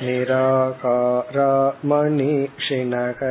[0.01, 1.51] निराकारा
[1.89, 3.21] मनीषिणः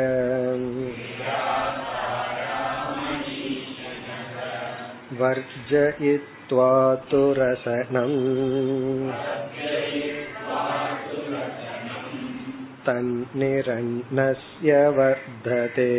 [5.20, 6.70] वर्जयित्वा
[7.10, 8.18] तु रसनम्
[12.86, 15.90] तन्निरन्नस्य वर्धते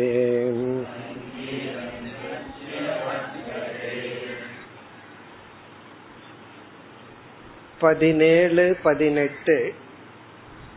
[7.79, 9.73] பதினேழு பதினெட்டு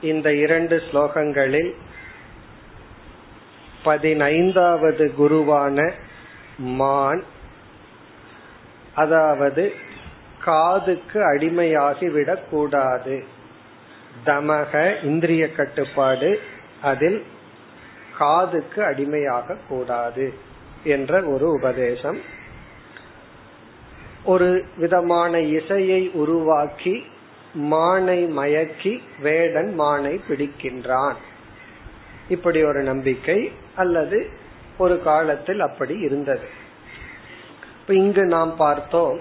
[0.01, 1.75] இந்த இரண்டு ஸ்லோகங்களில்
[3.83, 5.93] பதினைந்தாவது குருவான
[6.59, 7.25] மான்
[8.95, 9.73] அதாவது
[10.45, 13.25] காதுக்கு அடிமையாகி விடக்கூடாது
[14.27, 16.41] தமக இந்திரிய கட்டுப்பாடு
[16.83, 17.25] அதில்
[18.19, 20.35] காதுக்கு அடிமையாக கூடாது
[20.85, 22.37] என்ற ஒரு உபதேசம்.
[24.25, 27.05] ஒரு விதமான இசையை உருவாக்கி
[27.55, 31.15] மானை மயக்கி வேடன் மானை பிடிக்கின்றான்.
[32.29, 34.31] இப்படி ஒரு நம்பிக்கை அல்லது
[34.79, 36.49] ஒரு காலத்தில் அப்படி இருந்தது.
[37.81, 39.21] இப்ப இங்கு நாம் பார்த்தோம்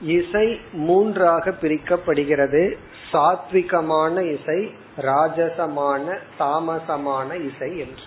[0.00, 2.76] இசை மூன்றாக பிரிக்கப்படுகிறது.
[3.12, 8.02] சாத்விகமான இசை ராஜசமான தாமசமான இசை என்று.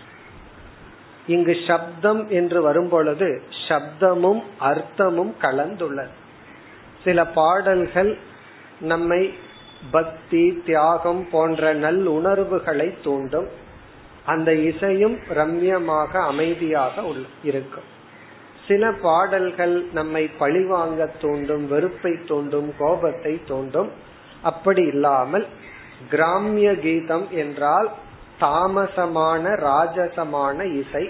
[1.27, 6.13] இங்கு சப்தம் என்று வரும்பொழுது சப்தமும் அர்த்தமும் கலந்துள்ளது.
[7.03, 8.17] சில பாடல்கள்
[8.79, 9.33] நம்மை
[9.91, 13.47] பக்தி தியாகம் போன்ற நல் உணர்வுகளை தூண்டும்.
[14.25, 17.01] அந்த இசையும் ரம்யமாக அமைதியாக
[17.43, 17.83] இருக்கும்.
[18.67, 23.91] சில பாடல்கள் நம்மை பழிவாங்க தூண்டும் வெறுப்பை தூண்டும் கோபத்தை தூண்டும்.
[24.41, 25.47] அப்படி இல்லாமல்
[26.09, 27.91] கிராமிய கீதம் என்றால்
[28.43, 31.09] தாமசமான ராஜசமான இசை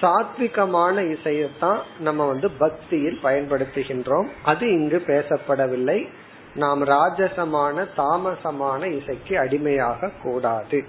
[0.00, 4.28] சாத்விகமான இசையத்தான் நம்ம வந்து பக்தியில் பயன்படுத்துகின்றோம்.
[4.44, 6.08] அது இங்கு பேசப்படவில்லை.
[6.54, 10.84] நாம் ராஜசமான தாமசமான இசைக்கு அடிமையாக கூடாது.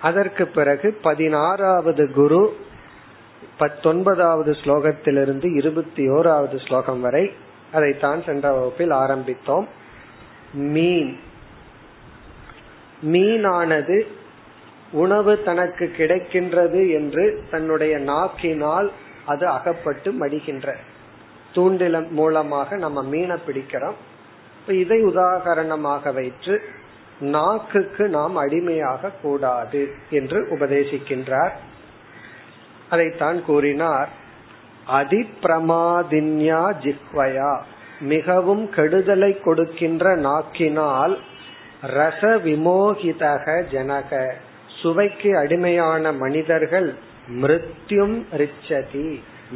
[0.00, 2.56] அதற்கு பிறகு பதினாறாவது குரு
[3.58, 7.32] பத்தொன்பதாவது ஸ்லோகத்திலிருந்து இருபத்தி ஓராவது ஸ்லோகம் வரை
[7.72, 9.66] அதைத்தான் சென்ற வகுப்பில் ஆரம்பித்தோம்.
[10.52, 11.20] மீன்.
[13.04, 14.20] மீனானது
[14.92, 18.90] உணவு தனக்கு கிடைக்கின்றது என்று தன்னுடைய நாக்கினால்
[19.26, 20.74] அது அகப்பட்டு மடிகின்ற
[21.54, 23.94] தூண்டில மூலமாக நம்ம மீனை பிடிக்கிறோம்.
[24.60, 26.62] இப்ப இதை உதாகரணமாக வைத்து
[27.20, 31.50] நாக்குக்கு நாம் அடிமையாக கூடாது என்று உபதேசிக்கின்றார்.
[32.90, 34.08] அதைத்தான் கூறினார்.
[34.88, 37.60] அதிப்பிரமாதின்யா ஜிஹ்வயா.
[38.00, 41.18] மிகவும் கெடுதலை கொடுக்கின்ற நாக்கினால்
[41.82, 44.34] ரச விமோகிதக ஜனக.
[44.82, 46.88] சுவைக்கு அடிமையான மனிதர்கள்
[47.42, 49.08] மிருத்யும் ரிச்சதி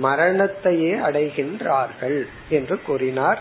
[0.02, 3.40] மரணத்தையே அடைகின்றார்கள் என்று கூறினார்.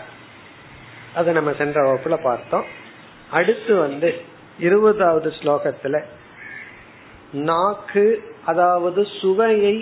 [1.14, 2.68] அதை நம்ம சென்ற வகுப்புல பார்த்தோம்.
[3.30, 4.10] அடுத்து வந்து
[4.58, 5.96] இருபதாவது ஸ்லோகத்துல
[7.32, 8.06] நாக்கு
[8.44, 9.76] அதாவது சுவையை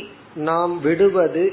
[0.49, 1.45] நாம் விடுவது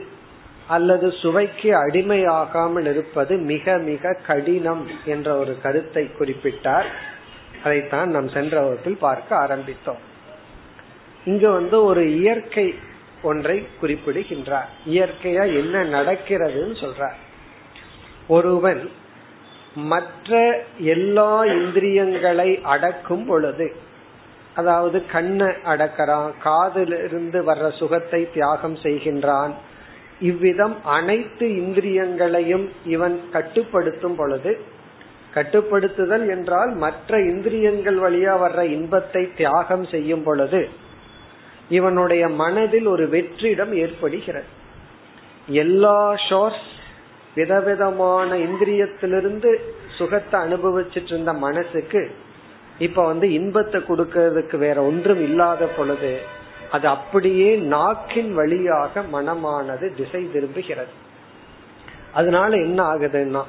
[0.67, 6.87] அல்லது சுவைக்கு அடிமையாகாமல் இருப்பது மிக மிக கடினம் என்ற ஒரு கருத்தை குறிப்பிட்டார்.
[7.63, 10.01] அதைத்தான் நாம் சென்ற வகுப்பில் பார்க்க ஆரம்பித்தோம்.
[11.25, 12.73] இங்க வந்து ஒரு இயற்கை
[13.21, 14.69] ஒன்றை குறிப்பிடுகின்றார்.
[14.87, 17.17] இயற்கையா என்ன நடக்கிறதுன்னு சொல்றார்.
[18.27, 18.89] ஒருவன்
[19.75, 23.75] மற்ற எல்லா இந்திரியங்களை அடக்கும் பொழுது
[24.53, 29.53] அதாவது கண்ணை அடக்கிறான் காதிலிருந்து வர்ற சுகத்தை தியாகம் செய்கின்றான்
[30.19, 34.51] இவ்விதம் அனைத்து இந்திரியங்களையும் இவன் கட்டுப்படுத்தும் பொழுது
[35.35, 40.69] கட்டுப்படுத்துதல் என்றால் மற்ற இந்திரியங்கள் வழியா வர்ற இன்பத்தை தியாகம் செய்யும் பொழுது
[41.77, 44.49] இவனுடைய மனதில் ஒரு வெற்றிடம் ஏற்படுகிறது.
[45.63, 46.67] எல்லா ஷோர்ஸ்
[47.35, 49.49] விதவிதமான இந்திரியத்திலிருந்து
[49.97, 52.01] சுகத்தை அனுபவிச்சுட்டு இருந்த மனசுக்கு
[52.79, 56.13] இப்ப வந்து இன்பத்தை கொடுக்கறதுக்கு வேற ஒன்றும் இல்லாத பொழுது
[56.71, 60.93] அது அப்படியே நாக்கின் வழியாக மனமானது திசை திரும்புகிறது.
[62.11, 63.43] அதனால என்ன ஆகுதுன்னா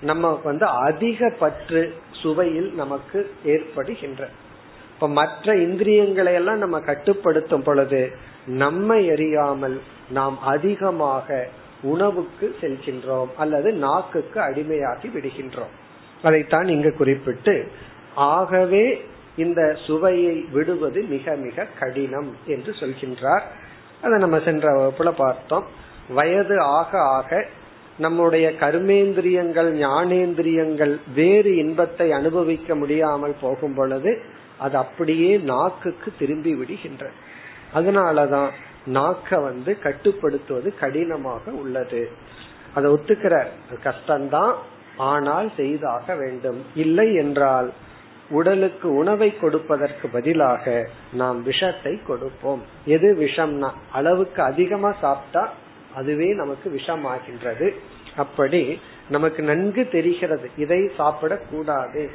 [0.00, 1.82] நம்ம வந்து அதிக பற்று
[2.22, 4.22] சுவையில் நமக்கு ஏற்படுகின்ற
[4.98, 8.10] இப்ப மற்ற இந்திரியங்களை எல்லாம் நம்ம கட்டுப்படுத்தும் பொழுது
[8.46, 9.80] நம்மை அறியாமல்
[10.10, 11.46] நாம் அதிகமாக
[11.82, 15.74] உணவுக்கு செல்கின்றோம் அல்லது நாக்குக்கு அடிமையாகி விடுகின்றோம்.
[16.22, 17.70] அதைத்தான் இங்கு குறிப்பிட்டு
[18.14, 19.04] ஆகவே
[19.36, 23.44] இந்த சுவையை விடுவது மிக மிக கடினம் என்று சொல்கின்றார்.
[24.02, 25.64] அதை நம்ம சென்ற வகுப்புல பார்த்தோம்.
[26.08, 27.46] வயது ஆக ஆக
[27.98, 34.22] நம்முடைய கர்மேந்திரியங்கள் ஞானேந்திரியங்கள் வேறு இன்பத்தை அனுபவிக்க முடியாமல் போகும் பொழுது
[34.58, 37.16] அது அப்படியே நாக்குக்கு திரும்பி விடுகின்றது
[37.74, 38.50] அதனாலதான்
[38.92, 42.10] நாக்க வந்து கட்டுப்படுத்துவது கடினமாக உள்ளது.
[42.74, 43.50] அதை ஒத்துக்கிறார்.
[43.84, 44.54] கஷ்டம்தான்.
[44.96, 46.64] ஆனால் செய்தாக வேண்டும்.
[46.74, 47.72] இல்லை என்றால்
[48.30, 52.62] உடலுக்கு உணவை கொடுப்பதற்கு பதிலாக நாம் விஷத்தை கொடுப்போம்.
[52.84, 55.52] எது விஷம்னா அளவுக்கு அதிகமா சாப்பிட்டா
[55.94, 57.74] அதுவே நமக்கு விஷமாகின்றது.
[58.16, 60.50] அப்படி நமக்கு நன்கு தெரிகிறது.
[60.56, 62.10] இதை சாப்பிடக்கூடாது.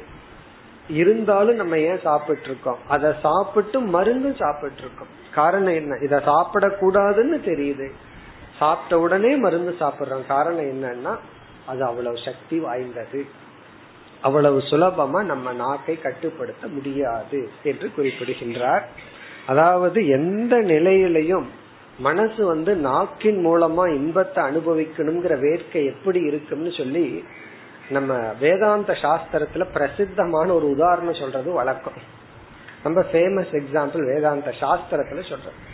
[0.88, 5.96] இருந்தாலும் நம்ம ஏன் சாப்பிட்டு இருக்கோம் அதை சாப்பிட்டு மருந்து சாப்பிட்டு இருக்கோம் காரணம் என்ன?
[6.02, 7.90] இத சாப்பிடக்கூடாதுன்னு தெரியுது.
[8.58, 10.26] சாப்பிட்ட உடனே மருந்து சாப்பிடுறோம்.
[10.26, 11.16] காரணம் என்னன்னா
[11.66, 13.26] அது அவ்வளவு சக்தி வாய்ந்தது.
[14.20, 18.88] அவ்வளவு சுலபமா நம்ம நாக்கை கட்டுப்படுத்த முடியாது என்று குறிப்பிடுகின்றார்.
[19.46, 21.44] அதாவது எந்த நிலையிலையும்
[21.98, 27.24] மனசு வந்து நாக்கின் மூலமா இன்பத்தை அனுபவிக்கணுங்கிற வேட்கை எப்படி இருக்கும்னு சொல்லி
[27.88, 32.22] நம்ம வேதாந்த சாஸ்திரத்துல பிரசித்தமான ஒரு உதாரணம் சொல்றது வழக்கம்.
[32.82, 35.72] ரொம்ப ஃபேமஸ் எக்ஸாம்பிள் வேதாந்த சாஸ்திரத்துல சொல்றோம்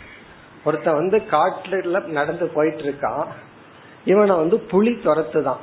[0.65, 3.27] ஒருத்த வந்து காட்டுல நடந்து போயிட்டு இருக்கான்
[4.05, 5.57] இவனை வந்து புலி துரத்துதான்.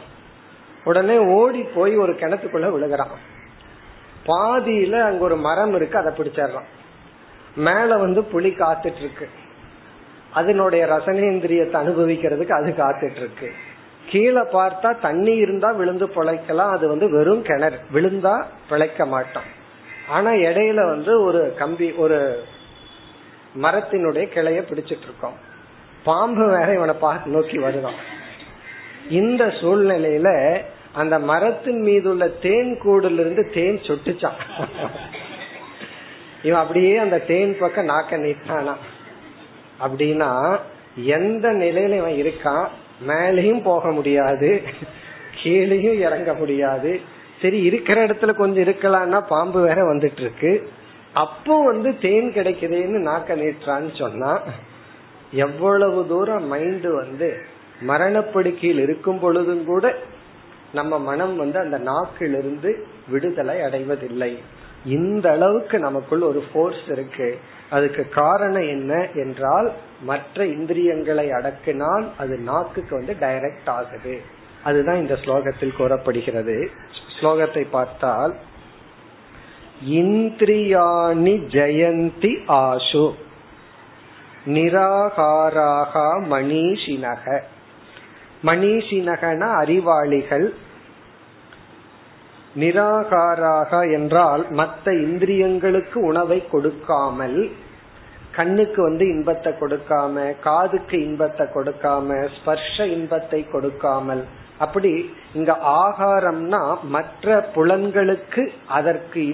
[0.84, 3.36] உடனே ஓடி போய் ஒரு கிணத்துக்குள்ள விழுகிறான்.
[4.26, 6.64] பாதியில அங்க ஒரு மரம் இருக்கு அதை பிடிச்சிடுறான்.
[7.56, 9.28] மேல வந்து புலி காத்துட்டு இருக்கு.
[10.32, 13.52] அதனுடைய ரசனேந்திரியத்தை அனுபவிக்கிறதுக்கு அது காத்துட்டு இருக்கு.
[14.08, 16.70] கீழே பார்த்தா தண்ணி இருந்தா விழுந்து பிழைக்கலாம்.
[16.70, 17.78] அது வந்து வெறும் கிணறு.
[17.94, 19.56] விழுந்தா பிழைக்க மாட்டோம்.
[20.08, 22.42] ஆனா இடையில வந்து ஒரு கம்பி ஒரு
[23.62, 25.36] மரத்தினுடைய கிளைய பிடிச்சிட்டு இருக்கோம்.
[26.04, 27.98] பாம்பு வேற இவனை பார்த்து நோக்கி வருதான்.
[29.10, 30.60] இந்த சூழ்நிலையில
[30.92, 34.38] அந்த மரத்தின் மீது உள்ள தேன் கூடுல இருந்து தேன் சொட்டுச்சான்.
[36.42, 38.74] இவன் அப்படியே அந்த தேன் பக்கம் நாக்க நீட்டானா
[39.80, 40.58] அப்படின்னா
[40.96, 42.68] எந்த நிலையில இவன் இருக்கான்?
[43.06, 44.62] மேலையும் போக முடியாது
[45.42, 47.00] கீழேயும் இறங்க முடியாது.
[47.42, 50.70] சரி இருக்கிற இடத்துல கொஞ்சம் இருக்கலாம்னா பாம்பு வேற வந்துட்டு இருக்கு
[51.12, 54.40] அப்போ வந்து தேன் கிடைக்குதுன்னு நாக்க நீட்டுறான்னு சொன்னா
[55.32, 57.38] எவ்வளவு தூரம் மைண்ட் வந்து
[57.80, 59.94] மரணப்படுக்கையில் இருக்கும் பொழுதும் கூட
[60.72, 62.70] நம்ம மனம் வந்து அந்த நாக்கிலிருந்து
[63.08, 64.38] விடுதலை அடைவதில்லை.
[64.84, 67.38] இந்த அளவுக்கு நமக்குள் ஒரு போர்ஸ் இருக்கு.
[67.70, 74.20] அதுக்கு காரணம் என்ன என்றால் மற்ற இந்திரியங்களை அடக்கினால் அது நாக்குக்கு வந்து டைரக்ட் ஆகுது.
[74.64, 76.70] அதுதான் இந்த ஸ்லோகத்தில் கூறப்படுகிறது.
[77.20, 78.34] ஸ்லோகத்தை பார்த்தால்
[79.88, 83.14] இந்திரியாணி ஜெயந்தி ஆசு
[84.46, 85.94] நிராகாராக
[86.30, 87.40] மணிஷினக.
[88.44, 90.54] மணிஷினகன அறிவாளிகள்
[92.60, 97.38] நிராகாராக என்றால் மற்ற இந்திரியங்களுக்கு உணவை கொடுக்காமல்
[98.32, 104.22] கண்ணுக்கு வந்து இன்பத்தை கொடுக்காம காதுக்கு இன்பத்தை கொடுக்காம ஸ்பர்ஷ இன்பத்தை கொடுக்காமல்.
[104.58, 104.92] அப்படி
[105.34, 105.52] இங்க
[105.82, 109.24] ஆகாரம்னா மற்ற புலன்களுக்கு அதற்கு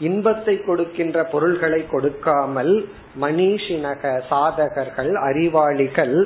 [0.00, 2.74] இன்பத்தை கொடுக்கின்ற பொருள்களை கொடுக்காமல்
[3.20, 6.16] மணிஷினக சாதகர்கள் அறிவாளிகள்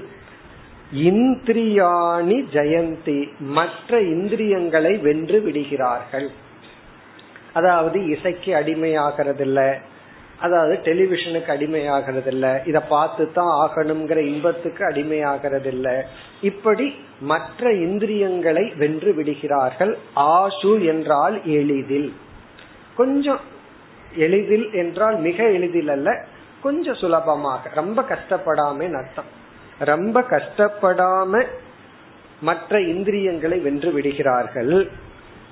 [0.95, 3.29] இந்திரியாணி ஜெயந்தி.
[3.39, 6.31] மற்ற இந்திரியங்களை வென்று விடுகிறார்கள்.
[7.53, 9.79] அதாவது இசைக்கு அடிமையாகிறது இல்ல
[10.41, 16.07] அதாவது டெலிவிஷனுக்கு அடிமையாகிறது இல்ல இத பார்த்து தான் ஆகணுங்கிற இன்பத்துக்கு அடிமையாகிறது இல்ல
[16.41, 19.99] இப்படி மற்ற இந்திரியங்களை வென்று விடுகிறார்கள்.
[20.15, 22.13] ஆசு என்றால் எளிதில்.
[22.95, 23.41] கொஞ்சம்
[24.15, 26.25] எளிதில் என்றால் மிக எளிதில் அல்ல
[26.61, 27.71] கொஞ்சம் சுலபமாக.
[27.75, 29.41] ரொம்ப கஷ்டப்படாம அர்த்தம்.
[29.85, 31.47] ரொம்ப கஷ்டப்படாம
[32.41, 34.91] மற்ற இந்திரியங்களை வென்று விடுகிறார்கள்.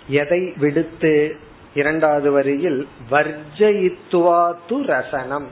[0.09, 1.37] எதை விடுத்து?
[1.75, 5.49] இரண்டாவது வரியில் வர்ஜயித்துவாத்து ரசனம்.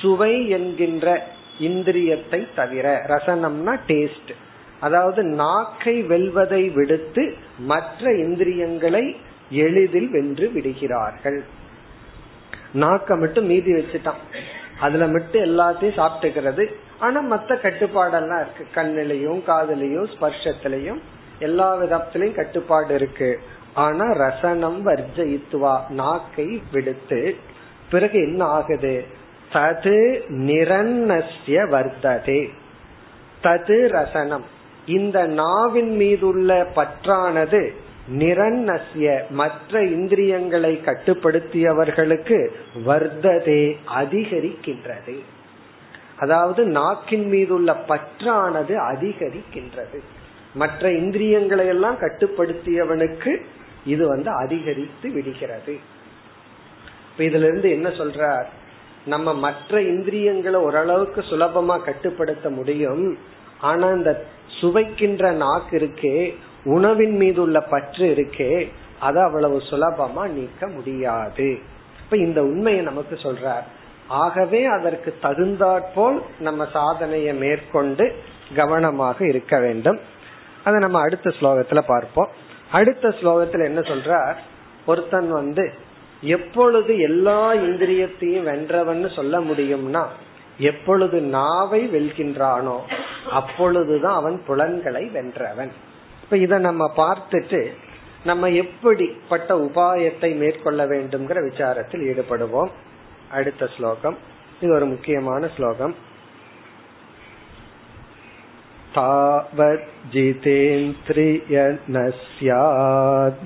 [0.00, 1.26] சுவை என்கின்ற
[1.60, 4.32] இந்திரியத்தை தவிர ரசனம்னா டேஸ்ட்
[4.80, 9.16] அதாவது நாக்கை வெல்வதை விடுத்து மற்ற இந்திரியங்களை
[9.50, 11.44] எளிதில் வென்று விடுகிறார்கள்.
[12.74, 14.22] நாக்க மட்டும் மீதி வச்சுட்டான்.
[14.80, 16.72] அதுல மட்டும் எல்லாத்தையும் சாப்பிட்டுக்கிறது.
[16.98, 18.66] ஆனா மத்த கட்டுப்பாடெல்லாம் இருக்கு.
[18.74, 21.00] கண்ணிலையும் காதலையும் ஸ்பர்ஷத்திலையும்
[21.38, 23.40] எல்லா விதத்திலையும் கட்டுப்பாடு இருக்கு.
[23.74, 27.36] ஆனா ரசனம் வர்ஜயித்துவா நாக்கை விடுத்து
[27.90, 29.04] பிறகு என்ன ஆகுது?
[29.52, 32.48] தது நிரன்னசிய வர்த்ததே
[33.42, 34.44] தது ரசனம்.
[34.86, 37.74] இந்த நாவின் மீதுள்ள பற்றானது
[38.12, 42.48] நிரன்னசிய மற்ற இந்திரியங்களை கட்டுப்படுத்தியவர்களுக்கு
[42.86, 45.18] வர்த்ததே அதிகரிக்கின்றது.
[46.18, 49.98] அதாவது நாக்கின் மீதுள்ள பற்றானது அதிகரிக்கின்றது.
[50.54, 53.42] மற்ற இந்திரியங்களை எல்லாம் கட்டுப்படுத்தியவனுக்கு
[53.86, 55.78] இது வந்து அதிகரித்து விடுகிறது.
[57.18, 58.44] இதுல இருந்து என்ன சொல்றார்?
[59.06, 63.18] நம்ம மற்ற இந்திரியங்களை ஓரளவுக்கு சுலபமா கட்டுப்படுத்த முடியும்.
[63.60, 64.24] ஆனா இந்த
[64.60, 71.58] சுவைக்கின்ற நாக்கு இருக்கே உணவின் மீது உள்ள பற்று இருக்கே அதை அவ்வளவு சுலபமா நீக்க முடியாது.
[72.04, 73.62] இப்ப இந்த உண்மையை நமக்கு சொல்றார்.
[74.08, 78.14] ஆகவே அதற்கு தகுந்தாற்போல் நம்ம சாதனையை மேற்கொண்டு
[78.54, 80.00] கவனமாக இருக்க வேண்டும்.
[80.64, 82.28] அதை நம்ம அடுத்த ஸ்லோகத்துல பார்ப்போம்.
[82.70, 84.34] அடுத்த ஸ்லோகத்துல என்ன சொல்றார்?
[84.86, 85.72] ஒருத்தன் வந்து
[86.20, 90.04] எப்பொழுது எல்லா இந்திரியத்தையும் வென்றவன் சொல்ல முடியும்னா
[90.58, 92.78] எப்பொழுது நாவை வெல்கின்றானோ
[93.30, 95.72] அப்பொழுதுதான் அவன் புலன்களை வென்றவன்.
[96.23, 97.61] இப்ப இத நம்ம பார்த்துட்டு
[98.23, 102.71] நம்ம எப்படிப்பட்ட உபாயத்தை மேற்கொள்ள வேண்டும்ங்கிற விசாரத்தில் ஈடுபடுவோம்
[103.31, 104.17] அடுத்த ஸ்லோகம்
[104.61, 105.95] இது ஒரு முக்கியமான ஸ்லோகம்
[108.93, 111.55] तावत् जितेन्द्रिय
[111.89, 113.43] न स्यात्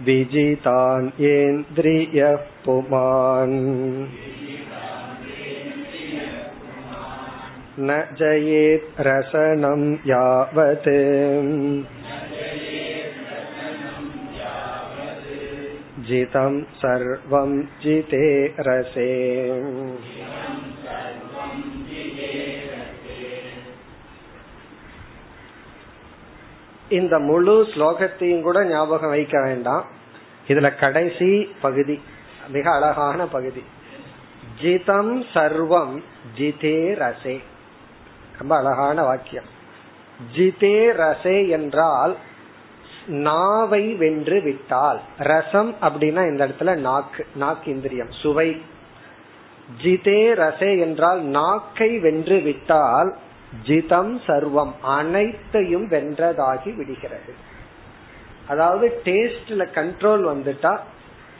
[0.00, 3.58] विजितान् येन्द्रियः पुमान्
[7.80, 10.88] न जयेत् रसनं यावत्
[16.06, 18.24] जितं सर्वं जिते
[18.60, 19.10] रसे
[26.90, 29.84] இந்த முழு ஸ்லோகத்தையும் கூட ஞாபகம் வைக்க வேண்டாம்
[30.48, 31.28] இதுல கடைசி
[31.62, 31.96] பகுதி
[32.54, 33.62] மிக அழகான பகுதி
[34.60, 35.94] ஜிதம் சர்வம்
[36.38, 37.36] ஜிதே ரசே
[38.39, 39.43] ரொம்ப அழகான வாக்கியம்.
[40.35, 42.15] ஜிதே ரசே என்றால்
[43.07, 45.01] நாவை வென்று விட்டால்.
[45.17, 48.61] ரசம் அப்படின்னா இந்த இடத்துல நாக்கு நாக்கு இந்திரியம் சுவை.
[49.83, 53.17] ஜிதே ரசே என்றால் நாக்கை வென்று விட்டால்
[53.63, 57.33] ஜிதம் சர்வம் அனைத்தையும் வென்றதாகி விடுகிறது.
[58.47, 60.77] அதாவது டேஸ்ட்ல கண்ட்ரோல் வந்துட்டா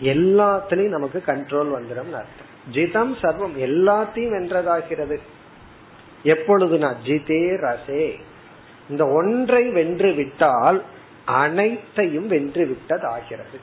[0.01, 2.51] எல்லாத்திலையும் நமக்கு கண்ட்ரோல் வந்துடும் அர்த்தம்.
[2.71, 5.19] ஜிதம் சர்வம் எல்லாத்தையும் வென்றதாகிறது.
[6.23, 8.19] எப்பொழுதுனா ஜிதே ரசே?
[8.89, 10.83] இந்த ஒன்றை வென்று விட்டால்
[11.25, 13.59] அனைத்தையும் வென்று விட்டதாகிறது.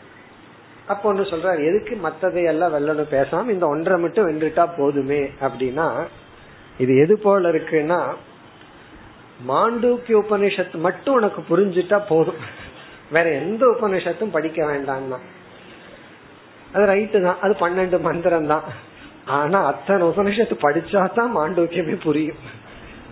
[0.87, 3.11] அப்ப ஒன்று சொல்றாரு எதுக்கு மத்ததையெல்லாம் வெல்லணும்?
[3.11, 6.06] பேசாம இந்த ஒன்றை மட்டும் வென்றுட்டா போதுமே அப்படின்னா
[6.78, 8.14] இது எது போல இருக்குன்னா
[9.49, 12.37] மாண்டூக்கிய உபனிஷத்து மட்டும் உனக்கு புரிஞ்சுட்டா போதும்.
[13.11, 15.18] வேற எந்த உபனிஷத்தும் படிக்க வேண்டாம்னா.
[16.73, 17.40] அது ரைட்டு தான்.
[17.40, 18.62] அது பன்னெண்டு மந்திரம் தான்
[19.26, 22.40] ஆனா அத்தனை உபனிஷத்து படிச்சா தான் மாண்டூக்கியமே புரியும்.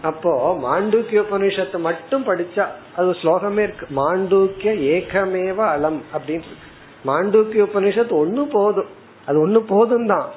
[0.03, 0.33] அப்போ
[0.67, 2.65] மாண்டூக்கிய உபனிஷத்து மட்டும் படிச்சா
[2.97, 3.87] அது ஸ்லோகமே இருக்கு.
[4.01, 6.57] மாண்டூக்கிய ஏகமேவ அலம் அப்படின்னு
[7.05, 8.91] மாண்டூக்கிய உபனிஷத்து ஒண்ணு போதும்.
[9.27, 10.29] அது ஒண்ணு போதும் தான்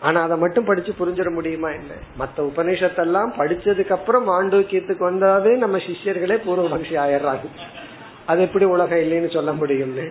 [0.00, 1.92] ஆனா அதை மட்டும் படிச்சு புரிஞ்சிட முடியுமா என்ன?
[2.20, 7.44] மத்த உபநிஷத்தெல்லாம் படிச்சதுக்கு அப்புறம் மாண்டூக்கியத்துக்கு வந்தாவே நம்ம சிஷ்யர்களே பூர்வ பக்ஷி ஆயிடுறாங்க.
[8.26, 10.10] அது எப்படி உலகம் இல்லைன்னு சொல்ல முடியும்னு?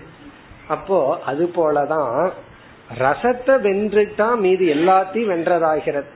[0.68, 2.34] அப்போ அது போலதான்
[3.00, 6.10] ரசத்தை வென்றுட்டா மீது எல்லாத்தையும் வென்றதாகிறது.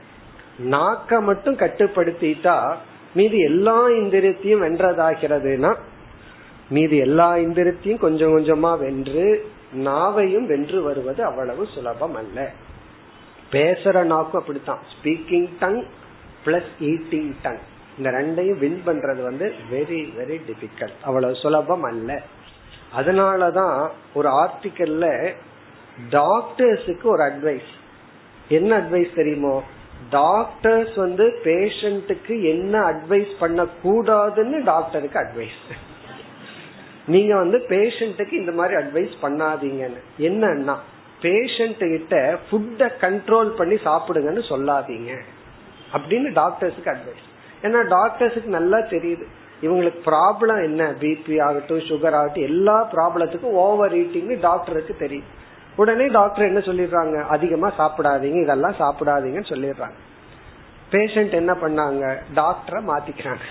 [0.58, 2.74] நாக்க மட்டும் கட்டுப்படுத்திட்டா
[3.14, 5.76] மீது எல்லா இந்திரியத்தையும் வென்றதாகிறதுனா
[6.68, 12.50] மீது எல்லா இந்திரியத்தையும் கொஞ்சம் கொஞ்சமா வென்று நாவையும் வென்று வருவது அவ்வளவு சுலபம் அல்ல
[13.50, 14.78] பேசுற நாக்கும் அப்படித்தான்.
[14.92, 15.84] Speaking tongue
[16.44, 17.58] plus eating tongue
[17.98, 22.22] இந்த ரெண்டையும் வின் பண்றது வந்து வெரி வெரி டிஃபிகல்ட் அவ்வளவு சுலபம் அல்ல
[22.96, 25.32] அதனாலதான் ஒரு ஆர்டிக்கல்ல
[26.10, 27.70] டாக்டர்ஸுக்கு ஒரு அட்வைஸ்
[28.48, 29.62] என்ன அட்வைஸ் தெரியுமோ?
[30.10, 35.60] டாக்டர்ஸ் வந்து பேஷண்ட்டுக்கு என்ன அட்வைஸ் பண்ண கூடாதுன்னு டாக்டருக்கு அட்வைஸ்
[37.06, 40.02] நீங்க வந்து பேஷண்ட்டுக்கு இந்த மாதிரி அட்வைஸ் பண்ணாதீங்கன்னு.
[40.18, 40.76] என்னன்னா
[41.22, 45.12] பேஷண்ட் கிட்ட ஃபுட்டை கண்ட்ரோல் பண்ணி சாப்பிடுங்கன்னு சொல்லாதீங்க.
[45.92, 47.24] அப்படின்னு டாக்டர்ஸுக்கு அட்வைஸ்
[47.62, 49.26] ஏன்னா டாக்டர்ஸுக்கு நல்லா தெரியுது.
[49.62, 50.90] இவங்களுக்கு ப்ராப்ளம் என்ன?
[51.00, 55.35] பிபி ஆகட்டும் சுகர் ஆகட்டும் எல்லா ப்ராப்ளத்துக்கும் ஓவர் ஈட்டிங்னு டாக்டருக்கு தெரியும்.
[55.76, 57.22] உடனே டாக்டர் என்ன சொல்லிடுறாங்க?
[57.26, 59.96] அதிகமா சாப்பிடாதீங்க இதெல்லாம் சாப்பிடாதீங்கன்னு சொல்லிடுறாங்க.
[60.90, 62.16] பேஷண்ட் என்ன பண்ணாங்க?
[62.34, 63.44] டாக்டரை மாத்திக்கிறாங்க.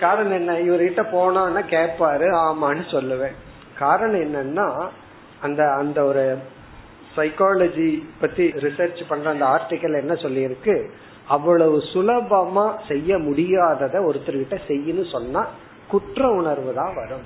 [0.00, 0.52] காரணம் என்ன?
[0.52, 3.34] இவர்கிட்ட போனோம்னா கேட்பாரு ஆமான்னு சொல்லுவேன்.
[3.78, 4.88] காரணம் என்னன்னா
[5.40, 6.38] அந்த அந்த ஒரு
[7.16, 10.88] சைக்காலஜி பத்தி ரிசர்ச் பண்ற அந்த ஆர்டிக்கல் என்ன சொல்லியிருக்கு?
[11.28, 15.46] அவ்வளவு சுலபமா செய்ய முடியாதத ஒருத்தர்கிட்ட செய்யணும் சொன்னா
[15.88, 17.22] குற்ற உணர்வு தான் வரும்.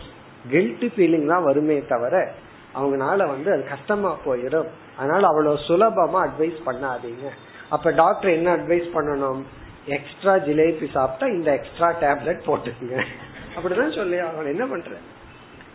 [0.48, 2.32] கில்ட் ஃபீலிங் தான் வருமே தவிர
[2.74, 4.68] அவங்கனால வந்து அது கஷ்டமா போயிடும்.
[4.98, 7.28] அதனால அவ்வளவு சுலபமா அட்வைஸ் பண்ணாதீங்க.
[7.68, 9.42] அப்ப டாக்டர் என்ன அட்வைஸ் பண்ணணும்?
[9.86, 13.04] எக்ஸ்ட்ரா ஜிலேபி சாப்பிட்டா இந்த எக்ஸ்ட்ரா டேப்லெட் போட்டுக்குங்க.
[13.56, 14.90] அப்படிதான் சொல்லி அவன் என்ன பண்ற?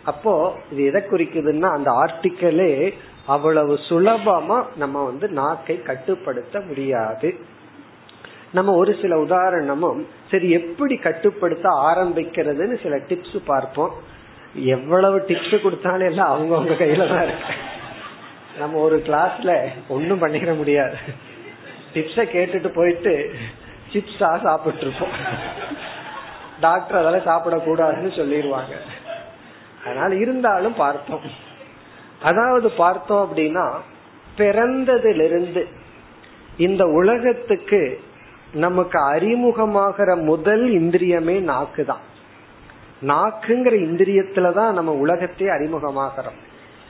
[0.04, 2.94] அப்போ இது எதை குறிக்குதுன்னா அந்த ஆர்டிக்கலே
[3.26, 7.34] அவ்வளவு சுலபமா நம்ம வந்து நாக்கை கட்டுப்படுத்த முடியாது.
[8.52, 13.94] நம்ம ஒரு சில உதாரணமும் சரி எப்படி கட்டுப்படுத்த ஆரம்பிக்கிறதுன்னு சில டிப்ஸ் பார்ப்போம்.
[14.54, 17.54] எவ்வளவு டிப்ஸ் கொடுத்தாலும் எல்லாம் அவங்கவுங்க கையில தான் இருக்கு.
[18.58, 19.52] நம்ம ஒரு கிளாஸ்ல
[19.88, 20.96] ஒன்னும் பண்ணிட முடியாது.
[21.94, 23.30] டிப்ஸ கேட்டுட்டு போயிட்டு
[23.92, 25.12] சிப்ஸா சாப்பிட்டு இருப்போம்.
[26.60, 28.74] டாக்டர் அதெல்லாம் சாப்பிடக்கூடாதுன்னு சொல்லிடுவாங்க.
[29.84, 31.26] அதனால இருந்தாலும் பார்த்தோம்.
[32.20, 33.66] அதாவது பார்த்தோம் அப்படின்னா
[34.38, 35.62] பிறந்ததிலிருந்து
[36.56, 38.00] இந்த உலகத்துக்கு
[38.52, 42.04] நமக்கு அறிமுகமாகிற முதல் இந்திரியமே நாக்கு தான்
[43.06, 46.38] நாக்குங்கிற இந்திரியத்துலதான் நம்ம உலகத்தையே அறிமுகமாகிறோம்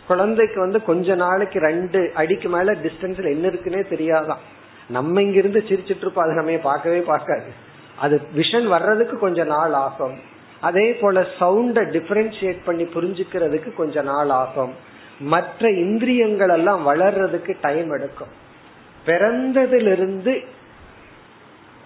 [0.06, 4.42] குழந்தைக்கு வந்து கொஞ்ச நாளைக்கு ரெண்டு அடிக்கு மேல டிஸ்டன்ஸ்ல என்ன இருக்குன்னே தெரியாதான்.
[4.88, 7.50] நம்ம இங்கிருந்து சிரிச்சிட்டு இருப்போம் அது நம்ம பார்க்கவே பார்க்காது.
[7.99, 10.16] அது விஷன் வர்றதுக்கு கொஞ்ச நாள் ஆகும்.
[10.61, 14.75] அதே போல சவுண்ட டிஃபரன்சியேட் பண்ணி புரிஞ்சுக்கிறதுக்கு கொஞ்ச நாள் ஆகும்.
[15.18, 18.33] மற்ற இந்திரியங்கள் எல்லாம் வளர்றதுக்கு டைம் எடுக்கும்.
[19.06, 20.44] பிறந்ததிலிருந்து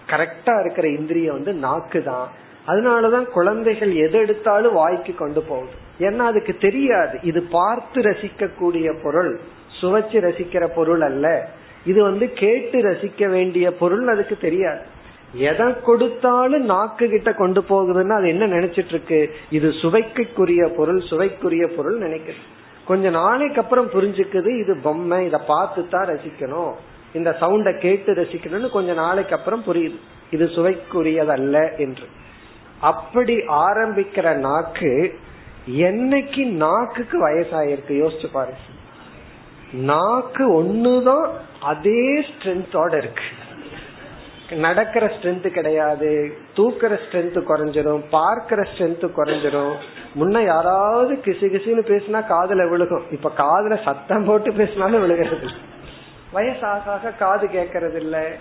[0.07, 2.27] கரெக்டா இருக்கிற இந்திரியம் வந்து நாக்கு தான்
[2.69, 5.75] அதனாலதான் குழந்தைகள் எது எடுத்தாலும் வாய்க்கு கொண்டு போகுது.
[5.99, 7.15] ஏன்னா அதுக்கு தெரியாது.
[7.23, 9.39] இது பார்த்து ரசிக்கக்கூடிய பொருள்.
[9.81, 11.27] சுவைச்சு ரசிக்கிற பொருள் அல்ல.
[11.85, 14.81] இது வந்து கேட்டு ரசிக்க வேண்டிய பொருள் அதுக்கு தெரியாது.
[15.33, 21.97] எதை கொடுத்தாலும் நாக்கு கிட்ட கொண்டு போகுதுன்னா அது என்ன நினைச்சிட்டு இருக்கு இது சுவைக்குரிய பொருள் சுவைக்குரிய பொருள்
[21.99, 22.41] நினைக்குது
[22.85, 26.71] கொஞ்ச நாளைக்கு அப்புறம் புரிஞ்சுக்குது இது பொம்மை இதை பார்த்து தான் ரசிக்கணும்.
[27.13, 29.99] இந்த சவுண்ட கேட்டு ரசிக்கணும்னு கொஞ்ச நாளைக்கு அப்புறம் புரியுது.
[30.31, 32.07] இது சுவைக்குரியதல்ல என்று.
[32.81, 35.19] அப்படி ஆரம்பிக்கிற நாக்கு
[35.69, 37.87] என்னைக்கு நாக்குக்கு வயசாயிருக்கு?
[37.87, 38.59] யோசிச்சு பாருங்க
[39.71, 41.27] நாக்கு ஒண்ணுதான்
[41.61, 43.23] அதே ஸ்ட்ரென்த்தோட இருக்கு.
[44.55, 49.75] நடக்கிற ஸ்ட்ரென்த் கிடையாது தூக்குற ஸ்ட்ரென்த் குறைஞ்சிரும் பார்க்கிற ஸ்ட்ரென்த் குறைஞ்சிரும்.
[50.19, 53.11] முன்ன யாராவது கிசு கிசுன்னு பேசினா காதுல விழுகும்.
[53.11, 55.47] இப்ப காதுல சத்தம் போட்டு பேசினாலும் விழுகிறது.
[56.33, 58.31] வயசாக காது கேட்கறது இல்ல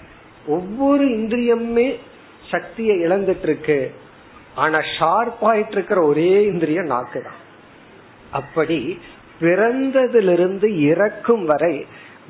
[0.47, 1.97] ஒவ்வொரு இந்திரியமுமே
[2.51, 3.95] சக்தியை இழந்துட்டு இருக்கு.
[4.59, 7.41] ஆனா ஷார்ப் ஆயிட்டு இருக்கிற ஒரே இந்திரியம் நாக்கு தான்
[8.31, 8.79] அப்படி
[9.41, 11.75] பிறந்ததிலிருந்து இறக்கும் வரை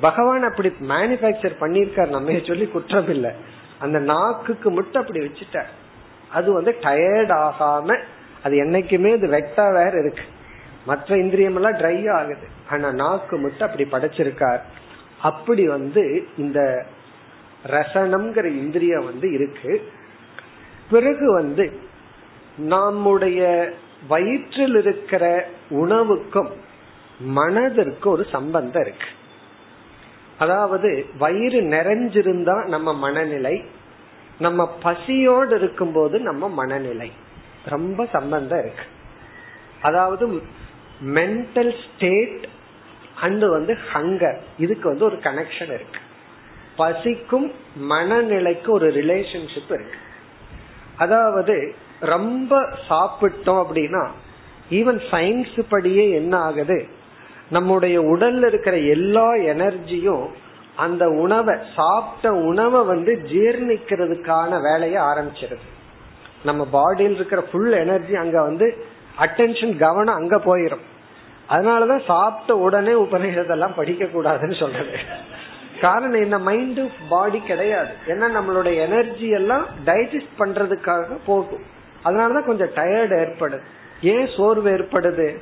[0.01, 3.31] பகவான் அப்படி மேனுபேக்சர் பண்ணிருக்கார் நம்ம சொல்லி குற்றம் இல்லை
[3.79, 5.69] அந்த நாக்குக்கு மட்டும் அப்படி வச்சுட்டார்.
[6.31, 7.97] அது வந்து டயர்ட் ஆகாம
[8.43, 10.25] அது என்னைக்குமே அது வெட்டா வேற இருக்கு.
[10.85, 12.47] மற்ற இந்திரியம் எல்லாம் ட்ரை ஆகுது.
[12.69, 14.61] ஆனா நாக்கு மட்டும் அப்படி படைச்சிருக்கார்.
[15.21, 16.03] அப்படி வந்து
[16.37, 16.59] இந்த
[17.67, 19.73] ரசனம்ங்கிற இந்திரியம் வந்து இருக்கு.
[20.91, 21.65] பிறகு வந்து
[22.59, 23.69] நம்முடைய
[24.07, 26.49] வயிற்றில் இருக்கிற உணவுக்கும்
[27.19, 29.05] மனதிற்கு ஒரு சம்பந்தம் இருக்கு.
[30.37, 33.65] அதாவது வயிறு நிறைஞ்சிருந்தா நம்ம மனநிலை
[34.39, 37.11] நம்ம பசியோடு இருக்கும்போது நம்ம மனநிலை
[37.65, 38.83] ரொம்ப சம்பந்தம் இருக்கு.
[39.81, 40.41] அதாவது
[41.05, 42.47] மென்டல் ஸ்டேட்
[43.21, 45.99] அண்ட் வந்து ஹங்கர் இதுக்கு வந்து ஒரு கனெக்ஷன் இருக்கு.
[46.75, 47.51] பசிக்கும்
[47.89, 49.97] மனநிலைக்கும் ஒரு ரிலேஷன்ஷிப் இருக்கு.
[50.97, 52.59] அதாவது ரொம்ப
[52.89, 54.07] சாப்பிட்டோம் அப்படின்னா
[54.69, 56.87] ஈவன் சயின்ஸ் படியே என்ன ஆகுது?
[57.49, 60.27] நம்முடைய உடல்ல இருக்கிற எல்லா எனர்ஜியும்
[60.75, 65.67] அந்த உணவை சாப்பிட்ட உணவை வந்து ஜீர்ணிக்கிறதுக்கான வேலையை ஆரம்பிச்சிருது.
[66.43, 68.85] நம்ம பாடியில் இருக்கிற ஃபுல் எனர்ஜி அங்க வந்து
[69.19, 70.85] அட்டென்ஷன் கவனம் அங்க போயிடும்
[71.49, 74.97] அதனாலதான் சாப்பிட்ட உடனே உபநிஷதெல்லாம் படிக்க கூடாதுன்னு சொல்றது.
[75.81, 77.93] காரணம் என்ன மைண்டு பாடி கிடையாது.
[78.07, 81.77] ஏன்னா நம்மளுடைய எனர்ஜி எல்லாம் டைஜஸ்ட் பண்றதுக்காக போகும்.
[82.05, 83.59] அதனாலதான் கொஞ்சம் டயர்டு ஏற்படுது
[84.01, 85.37] ஏன் சோர்வு ஏற்படுது?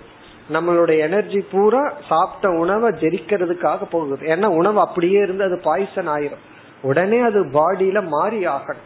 [0.54, 4.28] நம்மளுடைய எனர்ஜி பூரா சாப்பிட்ட உணவை ஜெரிக்கிறதுக்காக போகுது.
[4.28, 6.44] ஏன்னா உணவு அப்படியே இருந்து அது பாய்சன் ஆயிரும்.
[6.82, 8.86] உடனே அது பாடியில மாறி ஆகணும்.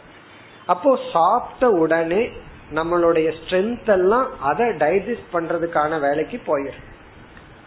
[0.65, 2.29] அப்போ சாப்பிட்ட உடனே
[2.75, 6.89] நம்மளுடைய ஸ்ட்ரென்த் எல்லாம் அதை டைஜஸ்ட் பண்றதுக்கான வேலைக்கு போயிடும்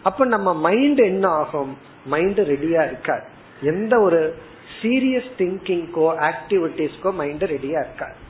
[0.03, 1.77] அப்ப நம்ம மைண்ட் என்ன ஆகும்?
[2.05, 3.23] மைண்ட் ரெடியா இருக்காது.
[3.61, 4.35] எந்த ஒரு
[4.81, 8.23] சீரியஸ் திங்கிங்கோ ஆக்டிவிட்டிஸ்க்கோ மைண்ட் ரெடியா இருக்காது.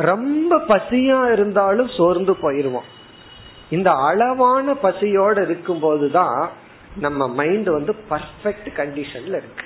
[0.00, 2.88] ரொம்ப பசியா இருந்தாலும் சோர்ந்து போயிருவோம்.
[3.70, 6.50] இந்த அளவான பசியோட இருக்கும் போதுதான்
[6.96, 9.64] நம்ம மைண்ட் வந்து பர்ஃபெக்ட் கண்டிஷன்ல இருக்கு.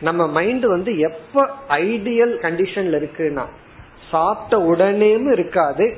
[0.00, 3.44] நம்ம மைண்ட் வந்து எப்ப ஐடியல் கண்டிஷன்ல இருக்குன்னா
[4.10, 5.96] சாப்பிட்ட உடனேயும் இருக்காது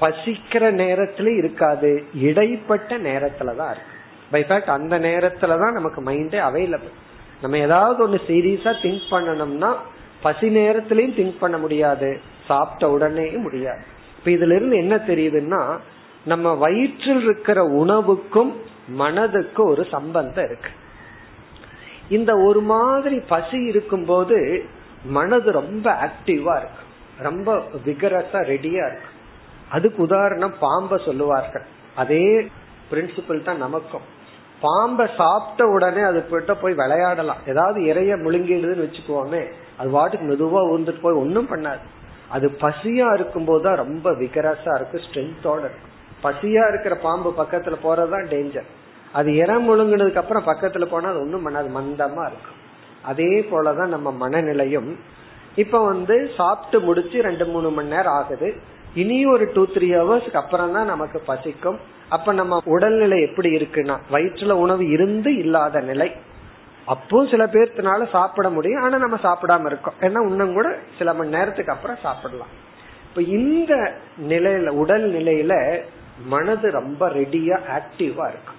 [0.00, 3.98] பசிக்கிற நேரத்துல இருக்காது இடைப்பட்ட நேரத்துலதான் இருக்கு.
[4.30, 6.92] பை ஃபேக்ட் அந்த நேரத்துலதான் நமக்கு மைண்டே அவைலபிள்
[7.40, 9.74] நம்ம ஏதாவது ஒன்று சீரியஸா திங்க் பண்ணணும்னா
[10.22, 12.20] பசி நேரத்திலையும் திங்க் பண்ண முடியாது.
[12.46, 13.82] சாப்பிட்ட உடனேயும் முடியாது.
[14.18, 15.78] இப்ப இதுல இருந்து என்ன தெரியுதுன்னா
[16.24, 18.60] நம்ம வயிற்றில் இருக்கிற உணவுக்கும்
[18.98, 20.70] மனதுக்கும் ஒரு சம்பந்தம் இருக்கு.
[22.08, 24.64] இந்த ஒரு மாதிரி பசி இருக்கும்போது
[25.04, 26.82] மனது ரொம்ப ஆக்டிவா இருக்கு.
[27.18, 27.56] ரொம்ப
[27.86, 29.08] விகரஸா ரெடியா இருக்கு.
[29.68, 31.62] அதுக்கு உதாரணம் பாம்ப சொல்லுவார்கள்.
[31.94, 32.48] அதே
[32.90, 34.18] பிரின்சிபல் தான் நமக்கும்.
[34.60, 37.40] பாம்பை சாப்பிட்ட உடனே அது போயிட்ட போய் விளையாடலாம்.
[37.46, 39.42] ஏதாவது இறைய முழுங்கிடுதுன்னு வச்சுக்கோமே
[39.78, 41.84] அது வாட்டுக்கு மெதுவா ஊர்ந்துட்டு போய் ஒன்னும் பண்ணாது.
[42.28, 45.88] அது பசியா இருக்கும் போதுதான் ரொம்ப விகரஸா இருக்கு ஸ்ட்ரென்த்தோட இருக்கும்.
[46.22, 48.68] பசியா இருக்கிற பாம்பு பக்கத்துல போறதுதான் டேஞ்சர்
[49.12, 52.58] அது இறம் முழுங்கினதுக்கு அப்புறம் பக்கத்துல போனா அது ஒன்றும் பண்ணாது மந்தமா இருக்கும்.
[53.02, 54.90] அதே போலதான் நம்ம மனநிலையும்.
[55.56, 58.54] இப்ப வந்து சாப்பிட்டு முடிச்சு ரெண்டு மூணு மணி நேரம் ஆகுது.
[58.94, 61.78] இனி ஒரு டூ த்ரீ ஹவர்ஸ்க்கு அப்புறம் தான் நமக்கு பசிக்கும்.
[62.10, 66.10] அப்ப நம்ம உடல்நிலை எப்படி இருக்குன்னா வயிற்றுல உணவு இருந்து இல்லாத நிலை.
[66.86, 69.98] அப்போ சில பேர்த்தினால சாப்பிட முடியும் ஆனா நம்ம சாப்பிடாம இருக்கோம்.
[70.00, 70.68] ஏன்னா இன்னும் கூட
[70.98, 72.52] சில மணி நேரத்துக்கு அப்புறம் சாப்பிடலாம்.
[73.08, 73.74] இப்ப இந்த
[74.28, 75.54] நிலையில உடல் நிலையில
[76.26, 78.58] மனது ரொம்ப ரெடியா ஆக்டிவா இருக்கும்.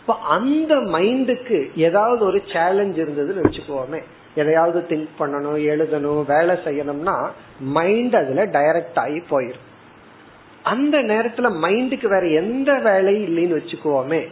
[0.00, 4.00] இப்ப அந்த மைண்டுக்கு ஏதாவது ஒரு சேலஞ்ச் இருந்ததுன்னு வச்சுக்கோமே.
[4.34, 7.16] எதையாவது திங்க் பண்ணணும் எழுதணும் வேலை செய்யணும்னா
[7.60, 9.68] மைண்ட் அதுல டைரக்ட் ஆகி போயிடும்
[10.72, 14.22] அந்த நேரத்துல மைண்டுக்கு வேற எந்த வேலையும் இல்லைன்னு வச்சுக்குவோமே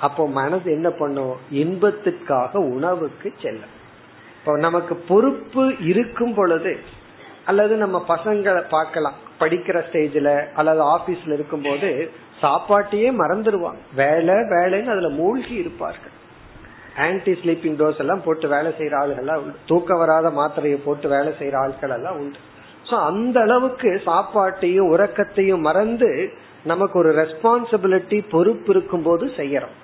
[0.00, 1.34] அப்போ மனது என்ன பண்ணும்?
[1.62, 3.74] இன்பத்துக்காக உணவுக்கு செல்லும்.
[4.38, 6.72] இப்போ நமக்கு பொறுப்பு இருக்கும் பொழுது
[7.44, 9.16] அல்லது நம்ம பசங்களை பார்க்கலாம்.
[9.40, 11.90] படிக்கிற ஸ்டேஜ்ல அல்லது ஆபீஸ்ல இருக்கும் போது
[12.42, 16.14] சாப்பாட்டையே மறந்துடுவாங்க வேலை வேலைன்னு அதுல மூழ்கி இருப்பார்கள்.
[17.06, 19.58] ஆன்டி ஸ்லீப்பிங் டோஸ் எல்லாம் போட்டு வேலை செய்யற ஆளுகள் உண்டு.
[19.66, 22.38] தூக்க வராத மாத்திரையை போட்டு வேலை செய்யற ஆட்கள் எல்லாம் உண்டு.
[22.88, 26.32] சோ அந்த அளவுக்கு சாப்பாட்டையும் உறக்கத்தையும் மறந்து
[26.64, 29.74] நமக்கு ஒரு ரெஸ்பான்சிபிலிட்டி பொறுப்பு இருக்கும் போது செய்யறோம்.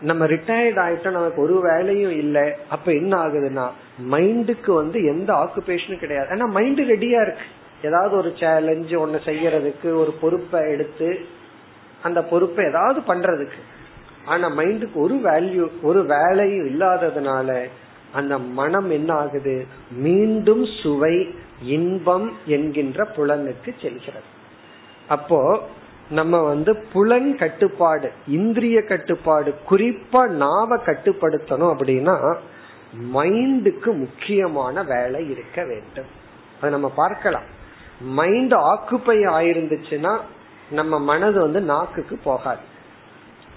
[0.00, 2.52] நம்ம ரிட்டையர்ட் ஆயிட்டோம் நமக்கு ஒரு வேலையும் இல்லை.
[2.68, 3.66] அப்ப என்ன ஆகுதுன்னா
[4.10, 6.28] மைண்டுக்கு வந்து எந்த ஆக்குபேஷனும் கிடையாது.
[6.30, 7.46] ஆனா மைண்டு ரெடியா இருக்கு.
[7.82, 11.08] ஏதாவது ஒரு சேலஞ்சு ஒன்னு செய்யறதுக்கு ஒரு பொறுப்பை எடுத்து
[12.02, 13.60] அந்த பொறுப்பை ஏதாவது பண்றதுக்கு.
[14.24, 17.66] ஆனா மைண்டுக்கு ஒரு வேல்யூ ஒரு வேலையும் இல்லாததுனால
[18.12, 19.66] அந்த மனம் என்ன ஆகுது?
[19.90, 24.36] மீண்டும் சுவை இன்பம் என்கின்ற புலனுக்கு செல்கிறது.
[25.08, 25.68] அப்போ
[26.10, 32.36] நம்ம வந்து புலன் கட்டுப்பாடு இந்திரிய கட்டுப்பாடு குறிப்பா நாவ கட்டுப்படுத்தணும் அப்படின்னா
[33.12, 36.06] மைண்டுக்கு முக்கியமான வேலை இருக்க வேண்டும்.
[36.56, 37.42] அதை நம்ம பார்க்கலாம்.
[38.00, 40.20] மைண்ட் ஆக்குப்பை ஆயிருந்துச்சுன்னா
[40.70, 42.60] நம்ம மனது வந்து நாக்குக்கு போகாது.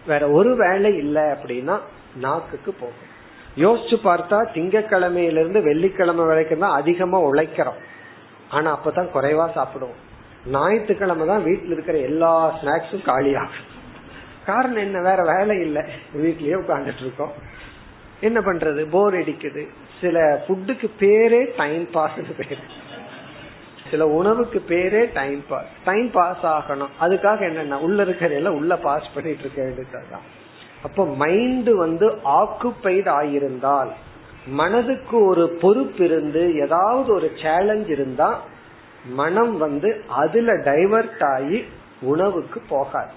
[0.07, 1.79] வேற ஒரு வேலை இல்லை அப்படின்னா
[2.15, 3.09] நாக்குக்கு போகும்.
[3.57, 7.79] யோசிச்சு பார்த்தா திங்கக்கிழமையிலிருந்து வெள்ளிக்கிழமை வரைக்கும் தான் அதிகமா உழைக்கிறோம்.
[8.49, 10.49] ஆனா அப்பதான் குறைவா சாப்பிடுவோம்.
[10.49, 13.69] ஞாயிற்றுக்கிழமை தான் வீட்டுல இருக்கிற எல்லா ஸ்நாக்ஸும் காலியாகும்.
[14.45, 15.01] காரணம் என்ன?
[15.01, 15.81] வேற வேலை இல்லை.
[16.17, 17.31] வீட்லயே உட்காந்துட்டு இருக்கோம்.
[18.21, 18.87] என்ன பண்றது?
[18.89, 19.67] போர் அடிக்குது.
[20.01, 22.57] சில ஃபுட்டுக்கு பேரே டைம் பாஸ் பேரு.
[23.91, 26.89] சில உணவுக்கு பேரே டைம் பாஸ் டைம் பாஸ் ஆகணும்.
[27.01, 30.39] அதுக்காக என்னன்னா உள்ள இருக்கிற எல்லாம் உள்ள பாஸ் பண்ணிட்டு இருக்க வேண்டியதுதான்.
[30.83, 33.91] அப்ப மைண்ட் வந்து ஆக்குப்பைடு ஆயிருந்தால்
[34.47, 38.41] மனதுக்கு ஒரு பொறுப்பு இருந்து ஏதாவது ஒரு சேலஞ்ச் இருந்தா
[39.05, 41.63] மனம் வந்து அதுல டைவர்ட் ஆகி
[42.01, 43.13] உணவுக்கு போகாது.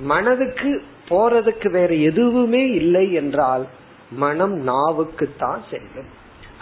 [0.00, 3.66] மனதுக்கு போறதுக்கு வேற எதுவுமே இல்லை என்றால்
[4.10, 6.10] மனம் நாவுக்கு தான் செல்லும்.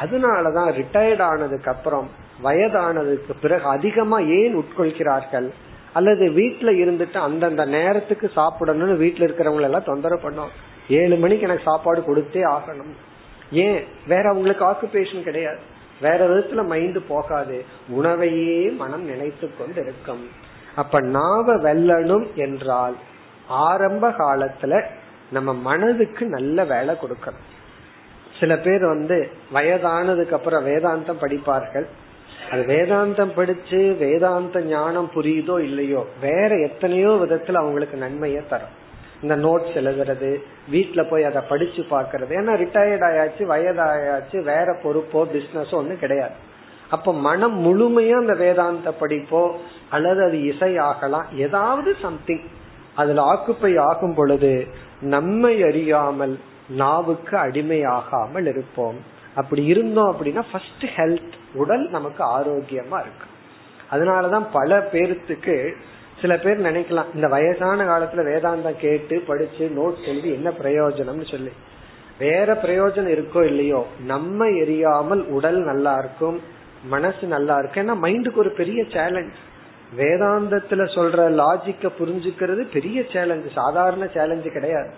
[0.01, 2.09] அதனாலதான் ரிட்டையர்ட் ஆனதுக்கு அப்புறம்
[2.45, 5.49] வயதானதுக்கு பிறகு அதிகமா ஏன் உட்கொள்கிறார்கள்?
[5.99, 10.53] அல்லது வீட்டுல இருந்துட்டு அந்தந்த நேரத்துக்கு சாப்பிடணும்னு வீட்டுல இருக்கிறவங்க எல்லாம் தொந்தரவு பண்ணோம்.
[10.89, 12.95] ஏழு மணிக்கு எனக்கு சாப்பாடு கொடுத்தே ஆகணும்.
[13.53, 13.85] ஏன்?
[14.09, 15.59] வேற அவங்களுக்கு ஆக்குபேஷன் கிடையாது.
[16.01, 17.65] வேற விதத்துல மைண்ட் போகாது.
[17.89, 20.29] உணவையே மனம் நினைத்து கொண்டு இருக்கும்
[20.75, 22.97] அப்ப நாவ வெல்லணும் என்றால்
[23.49, 24.85] ஆரம்ப காலத்துல
[25.31, 27.47] நம்ம மனதுக்கு நல்ல வேலை கொடுக்கணும்.
[28.41, 31.87] சில பேர் வந்து வயதானதுக்கு அப்புறம் வேதாந்தம் படிப்பார்கள்.
[32.53, 38.75] அது வேதாந்தம் படிச்சு வேதாந்த ஞானம் புரியுதோ இல்லையோ வேற எத்தனையோ விதத்துல அவங்களுக்கு நன்மையை தரும்.
[39.23, 40.31] இந்த நோட்ஸ் எழுதுறது
[40.73, 46.37] வீட்டுல போய் அதை படிச்சு பாக்குறது ஏன்னா ரிட்டையர்ட் ஆயாச்சு வயதாயாச்சு வேற பொறுப்போ பிசினஸோ ஒன்னும் கிடையாது.
[46.91, 49.43] அப்ப மனம் முழுமையா அந்த வேதாந்த படிப்போ
[49.97, 52.45] அல்லது அது இசை ஆகலாம் ஏதாவது சம்திங்
[52.95, 54.53] அதுல ஆக்குப்பை ஆகும் பொழுது
[55.15, 56.37] நம்மை அறியாமல்
[56.83, 58.99] நாவுக்கு அடிமையாகாமல் இருப்போம்.
[59.35, 63.27] அப்படி இருந்தோம் அப்படின்னா ஃபர்ஸ்ட் ஹெல்த் உடல் நமக்கு ஆரோக்கியமா இருக்கு.
[63.91, 65.75] அதனாலதான் பல பேர்த்துக்கு
[66.21, 71.51] சில பேர் நினைக்கலாம் இந்த வயசான காலத்துல வேதாந்தம் கேட்டு படிச்சு நோட்ஸ் எழுதி என்ன பிரயோஜனம்னு சொல்லி.
[72.19, 76.41] வேற பிரயோஜனம் இருக்கோ இல்லையோ நம்ம எரியாமல் உடல் நல்லா இருக்கும்
[76.85, 79.37] மனசு நல்லா இருக்கு ஏன்னா மைண்டுக்கு ஒரு பெரிய சேலஞ்ச்
[79.97, 84.91] வேதாந்தத்துல சொல்ற லாஜிக்க புரிஞ்சுக்கிறது பெரிய சேலஞ்ச் சாதாரண சேலஞ்சு கிடையாது.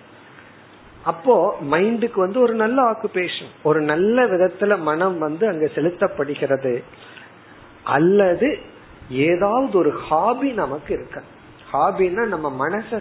[1.05, 6.83] அப்போ மைண்டுக்கு வந்து ஒரு நல்ல ஆக்குபேஷன் ஒரு நல்ல விதத்துல மனம் வந்து அங்க செலுத்தப்படுகிறது.
[7.85, 8.59] அல்லது
[9.11, 11.23] ஏதாவது ஒரு ஹாபி நமக்கு இருக்கு.
[11.73, 12.99] ஹாபின்னா நம்ம மனச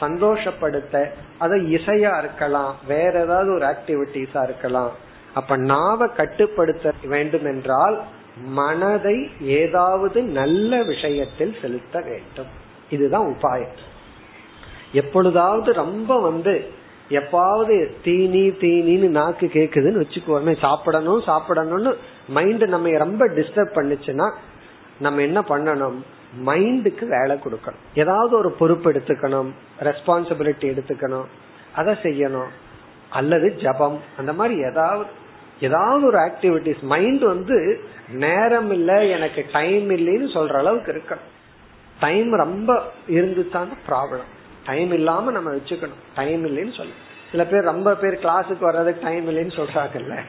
[0.00, 1.08] சந்தோஷப்படுத்த
[1.38, 4.90] அது இசையா இருக்கலாம் வேற ஏதாவது ஒரு ஆக்டிவிட்டிஸா இருக்கலாம்.
[5.34, 8.02] அப்ப நாவ கட்டுப்படுத்த வேண்டும் என்றால்
[8.44, 12.46] மனதை ஏதாவது நல்ல விஷயத்தில் செலுத்த வேண்டும்.
[12.90, 13.76] இதுதான் உபாயம்.
[14.92, 16.70] எப்பொழுதாவது ரொம்ப வந்து
[17.10, 21.94] எப்பாவது தீனி தீனின்னு நாக்கு கேக்குதுன்னு வச்சுக்கோமே சாப்பிடணும் சாப்பிடணும்னு
[22.28, 24.32] மைண்ட் நம்ம ரொம்ப டிஸ்டர்ப் பண்ணுச்சுன்னா
[25.00, 25.94] நம்ம என்ன பண்ணணும்?
[26.46, 27.82] மைண்டுக்கு வேலை கொடுக்கணும்.
[27.94, 31.24] ஏதாவது ஒரு பொறுப்பு எடுத்துக்கணும் ரெஸ்பான்சிபிலிட்டி எடுத்துக்கணும்
[31.74, 32.48] அதை செய்யணும்.
[33.10, 34.00] அல்லது ஜபம்.
[34.16, 35.10] அந்த மாதிரி ஏதாவது
[35.60, 41.34] ஏதாவது ஒரு ஆக்டிவிட்டிஸ் மைண்ட் வந்து நேரம் இல்ல எனக்கு டைம் இல்லைன்னு சொல்ற அளவுக்கு இருக்கணும்.
[42.00, 44.34] டைம் ரொம்ப இருந்துச்சான ப்ராப்ளம்
[44.66, 46.02] டைம் இல்லாம நம்ம வச்சுக்கணும்.
[46.14, 46.92] டைம் இல்லைன்னு சொல்லு.
[47.30, 50.20] சில பேர் ரொம்ப பேர் கிளாஸுக்கு வர்றதுக்கு டைம் இல்லைன்னு சொல்றாங்கல்ல.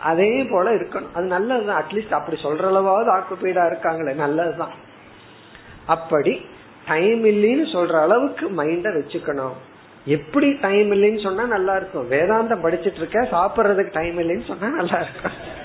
[0.00, 1.12] அதே போல இருக்கணும்.
[1.14, 1.82] அது நல்லதுதான்.
[1.82, 4.14] அட்லீஸ்ட் அப்படி சொல்ற அளவாவது ஆக்குப்பீடா இருக்காங்களே.
[4.14, 4.72] நல்லதுதான்.
[5.86, 6.46] அப்படி
[6.86, 9.52] டைம் இல்லைன்னு சொல்ற அளவுக்கு மைண்ட வச்சுக்கணும்.
[10.04, 12.10] எப்படி டைம் இல்லைன்னு சொன்னா நல்லா இருக்கும்.
[12.10, 15.60] வேதாந்தம் படிச்சிட்டு இருக்க சாப்பிடுறதுக்கு டைம் இல்லைன்னு சொன்னா நல்லா இருக்கும்.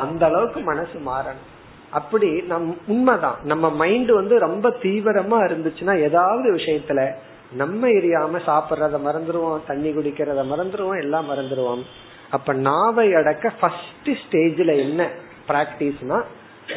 [0.00, 1.58] அந்த அளவுக்கு மனசு மாறணும்.
[1.90, 3.38] அப்படி நம் உண்மைதான்.
[3.44, 7.12] நம்ம மைண்ட் வந்து ரொம்ப தீவிரமா இருந்துச்சுன்னா ஏதாவது விஷயத்துல
[7.52, 11.82] நம்ம எரியாம சாப்பிட்றத மறந்துடுவோம் தண்ணி குடிக்கிறத மறந்துடுவோம் எல்லாம் மறந்துடுவோம்
[12.30, 15.08] அப்ப நாவை அடக்க ஃபர்ஸ்ட் ஸ்டேஜ்ல என்ன
[15.48, 16.22] பிராக்டிஸ்னா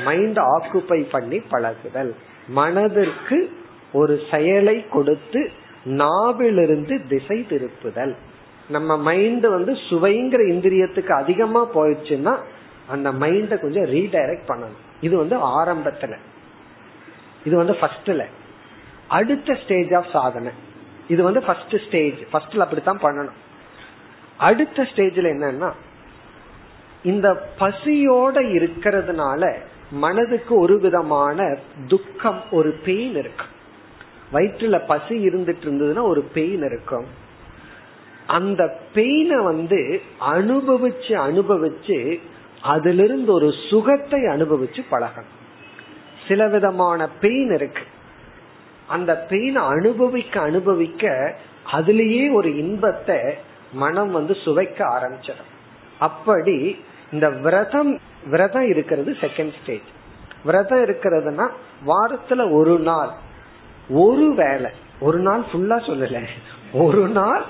[0.03, 2.15] மைண்ட் ஆக்குப்பை பண்ணி பழகுதல்.
[2.47, 3.51] மனதிற்கு
[3.93, 5.49] ஒரு செயலை கொடுத்து
[5.83, 8.15] நாவிலிருந்து திசை திருப்புதல்.
[8.69, 12.37] நம்ம மைண்ட் வந்து சுவைங்கிற இந்திரியத்துக்கு அதிகமா போயிடுச்சுன்னா
[12.87, 14.81] அந்த மைண்ட கொஞ்சம் ரீடைரக்ட் பண்ணணும்.
[15.03, 16.13] இது வந்து ஆரம்பத்துல.
[17.45, 18.25] இது வந்து ஃபர்ஸ்ட்ல
[19.07, 20.51] அடுத்த ஸ்டேஜ் ஆஃப் சாதனை.
[21.13, 23.39] இது வந்து ஃபர்ஸ்ட் ஸ்டேஜ் ஃபர்ஸ்ட்ல அப்படித்தான் பண்ணணும்.
[24.37, 25.71] அடுத்த ஸ்டேஜ்ல என்னன்னா
[27.11, 27.27] இந்த
[27.59, 29.41] பசியோட இருக்கிறதுனால
[30.03, 31.39] மனதுக்கு ஒரு விதமான
[31.87, 33.51] துக்கம் ஒரு பெயின் இருக்கும்
[34.33, 37.07] வயிற்றுல பசி இருந்துட்டு இருந்ததுன்னா ஒரு பெயின் இருக்கும்.
[38.27, 38.61] அந்த
[38.95, 39.79] பெயினை வந்து
[40.35, 41.97] அனுபவிச்சு அனுபவிச்சு
[42.63, 45.31] அதிலிருந்து ஒரு சுகத்தை அனுபவிச்சு பழகணும்.
[46.27, 47.83] சில விதமான பெயின் இருக்கு.
[48.87, 51.33] அந்த பெயின் அனுபவிக்க அனுபவிக்க
[51.71, 53.19] அதுலேயே ஒரு இன்பத்தை
[53.73, 55.51] மனம் வந்து சுவைக்க ஆரம்பிச்சிடும்.
[55.99, 56.57] அப்படி
[57.11, 59.89] இந்த விரதம் விரதம் இருக்கிறது செகண்ட் ஸ்டேஜ்
[60.43, 61.45] விரதம் இருக்கிறதுனா
[61.85, 63.11] வாரத்துல ஒரு நாள்
[63.89, 66.25] ஒரு வேலை ஒரு நாள் ஃபுல்லா சொல்லல.
[66.73, 67.43] ஒரு நாள்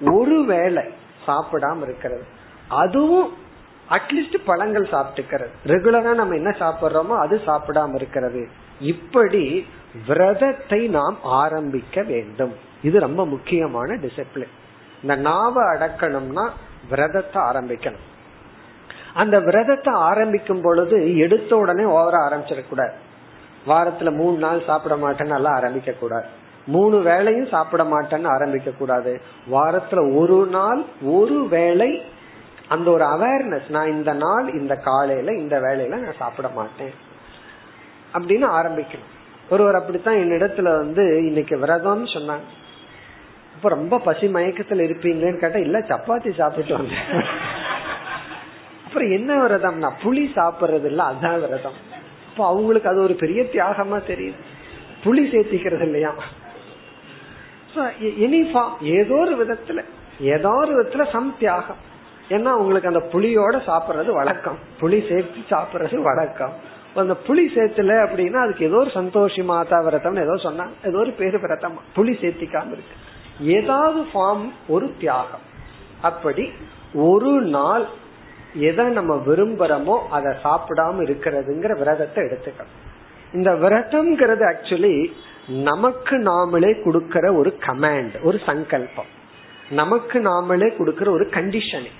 [0.00, 0.84] ஒரு வேலை
[1.26, 2.24] சாப்பிடாம இருக்கிறது.
[2.68, 3.30] அதுவும்
[3.90, 5.54] அட்லீஸ்ட் பழங்கள் சாப்பிட்டுக்கிறது.
[5.66, 8.42] ரெகுலரா நம்ம என்ன சாப்பிடுறோமோ அது சாப்பிடாம இருக்கிறது.
[8.80, 9.66] இப்படி
[10.06, 12.54] விரதத்தை நாம் ஆரம்பிக்க வேண்டும்.
[12.82, 14.54] இது ரொம்ப முக்கியமான டிசிப்ளின்
[15.02, 16.44] இந்த நாவை அடக்கணும்னா
[16.88, 18.06] விரதத்தை ஆரம்பிக்கணும்.
[19.14, 22.96] அந்த விரதத்தை ஆரம்பிக்கும் பொழுது எடுத்த உடனே ஓவர ஆரம்பிச்சிடக்கூடாது.
[23.66, 26.28] வாரத்துல மூணு நாள் சாப்பிட மாட்டேன்னு நல்லா ஆரம்பிக்க கூடாது
[26.66, 29.12] மூணு வேளையும் சாப்பிட மாட்டேன்னு ஆரம்பிக்க கூடாது
[29.50, 31.90] வாரத்துல ஒரு நாள் ஒரு வேளை
[32.70, 36.92] அந்த ஒரு அவேர்னஸ் நான் இந்த நாள் இந்த காலையில இந்த வேலையில நான் சாப்பிட மாட்டேன்.
[38.14, 39.10] அப்படின்னு ஆரம்பிக்கணும்.
[39.50, 42.48] ஒருவர் அப்படித்தான் என்னிடத்துல வந்து இன்னைக்கு விரதம்னு சொன்னாங்க.
[43.54, 47.24] அப்ப ரொம்ப பசி மயக்கத்துல இருப்பீங்களேன்னு கேட்டா இல்ல சப்பாத்தி சாப்பிட்டு வந்தேன்.
[48.86, 51.78] அப்புறம் என்ன விரதம்னா புளி சாப்பிடுறது இல்ல அதான் விரதம்.
[52.30, 54.40] அப்ப அவங்களுக்கு அது ஒரு பெரிய தியாகமா தெரியுது.
[55.04, 56.14] புளி சேர்த்திக்கிறது இல்லையா?
[58.00, 58.40] எனி
[58.80, 59.84] ஏதோ ஒரு விதத்துல
[60.20, 61.88] ஏதோ ஒரு விதத்துல சம் தியாகம்.
[62.30, 64.58] ஏன்னா உங்களுக்கு அந்த புளியோட சாப்பிடுறது வழக்கம்.
[64.80, 66.52] புளி சேர்த்து சாப்பிடுறது வழக்கம்.
[66.94, 71.40] அந்த புளி சேர்த்துல அப்படின்னா அதுக்கு ஏதோ ஒரு சந்தோஷி மாதா விரதம் ஏதோ சொன்னாங்க ஏதோ ஒரு பேரு
[71.40, 71.78] விரதம்.
[71.96, 72.96] புளி சேர்த்திக்காம இருக்கு.
[73.40, 75.46] ஏதாவது ஃபார்ம் ஒரு தியாகம்.
[76.00, 76.52] அப்படி
[76.94, 77.86] ஒரு நாள்
[78.54, 82.76] எதை நம்ம விரும்புறோமோ அதை சாப்பிடாம இருக்கிறதுங்கிற விரதத்தை எடுத்துக்கணும்.
[83.32, 85.12] இந்த விரதம்ங்கிறது ஆக்சுவலி
[85.48, 89.10] நமக்கு நாமளே கொடுக்கற ஒரு கமாண்ட் ஒரு சங்கல்பம்.
[89.70, 91.98] நமக்கு நாமளே கொடுக்கற ஒரு கண்டிஷனிங்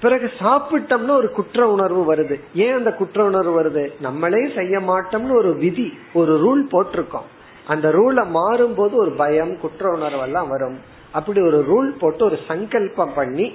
[0.00, 2.40] பிறகு சாப்பிட்டோம்னு ஒரு குற்ற உணர்வு வருது.
[2.54, 4.00] ஏன் அந்த குற்ற உணர்வு வருது?
[4.00, 7.28] நம்மளே செய்ய மாட்டோம்னு ஒரு விதி ஒரு ரூல் போட்டிருக்கோம்.
[7.66, 10.78] அந்த ரூலை மாறும் போது ஒரு பயம் குற்ற உணர்வு எல்லாம் வரும்.
[11.12, 13.52] அப்படி ஒரு ரூல் போட்டு ஒரு சங்கல்பம் பண்ணி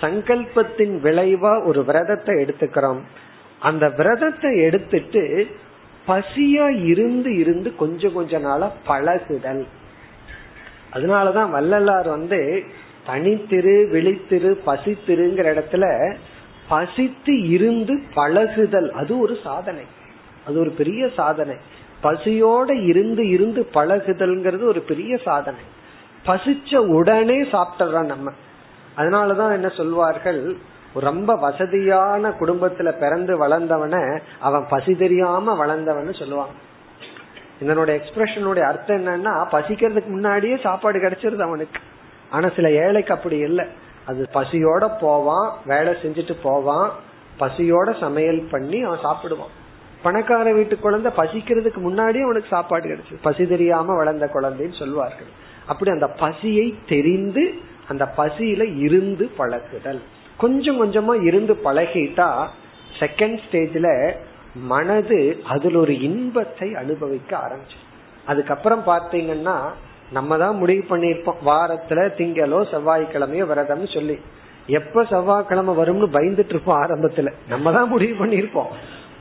[0.00, 3.00] சங்கல்பத்தின் விளைவா ஒரு விரதத்தை எடுத்துக்கிறோம்.
[3.60, 5.46] அந்த விரதத்தை எடுத்துட்டு
[6.06, 9.66] பசியா இருந்து இருந்து கொஞ்சம் கொஞ்ச நாளா பழகுதல்.
[10.92, 12.64] அதனாலதான் வள்ளலார் வந்து
[13.06, 16.16] தனித்திரு விழித்திரு பசித்திருங்கிற இடத்துல
[16.68, 19.82] பசித்து இருந்து பழகுதல் அது ஒரு சாதனை.
[20.46, 21.56] அது ஒரு பெரிய சாதனை.
[22.02, 25.60] பசியோட இருந்து இருந்து பழகுதல்ங்கிறது ஒரு பெரிய சாதனை.
[26.26, 28.32] பசிச்ச உடனே சாப்பிட்டுறோம் நம்ம.
[28.96, 30.56] அதனாலதான் என்ன சொல்வார்கள்?
[30.94, 36.52] ரொம்ப வசதியான குடும்பத்துல பிறந்து வளர்ந்தவன அவன் பசி தெரியாம வளர்ந்தவன் சொல்லுவாங்க.
[37.60, 41.80] இதனோட எக்ஸ்பிரஷனுடைய அர்த்தம் என்னன்னா பசிக்கிறதுக்கு முன்னாடியே சாப்பாடு கிடைச்சிருது அவனுக்கு.
[42.32, 43.64] ஆனா சில ஏழைக்கு அப்படி இல்லை.
[44.10, 46.86] அது பசியோட போவான் வேலை செஞ்சுட்டு போவான்
[47.40, 49.52] பசியோட சமையல் பண்ணி அவன் சாப்பிடுவான்.
[50.02, 53.14] பணக்கார வீட்டு குழந்தை பசிக்கிறதுக்கு முன்னாடியே அவனுக்கு சாப்பாடு கிடைச்சு.
[53.22, 55.30] பசி தெரியாம வளர்ந்த குழந்தைன்னு சொல்லுவார்கள்
[55.66, 57.44] அப்படி அந்த பசியை தெரிந்து
[57.88, 60.02] அந்த பசியில இருந்து பழகுதல்.
[60.42, 62.28] கொஞ்சம் கொஞ்சமா இருந்து பழகிட்டா
[63.00, 63.88] செகண்ட் ஸ்டேஜ்ல
[64.72, 67.78] மனது அதில் ஒரு இன்பத்தை அனுபவிக்க ஆரம்பிச்சு
[68.26, 69.56] அதுக்கப்புறம் பார்த்தீங்கன்னா
[70.16, 74.16] நம்ம தான் முடிவு பண்ணிருப்போம் வாரத்துல திங்களோ செவ்வாய்க்கிழமையோ விரதம்னு சொல்லி.
[74.78, 77.30] எப்ப செவ்வாய்க்கிழமை வரும்னு பயந்துட்டு இருப்போம் ஆரம்பத்துல.
[77.52, 78.70] நம்ம தான் முடிவு பண்ணிருப்போம்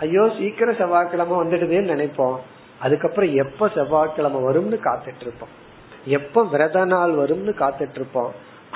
[0.06, 2.38] ஐயோ சீக்கிரம் செவ்வாய்க்கிழமை வந்துடுதேன்னு நினைப்போம்.
[2.86, 5.54] அதுக்கப்புறம் எப்ப செவ்வாய்க்கிழமை வரும்னு காத்துட்டு இருப்போம்.
[6.18, 8.32] எப்ப விரத நாள் வரும்னு காத்துட்டு இருப்போம்.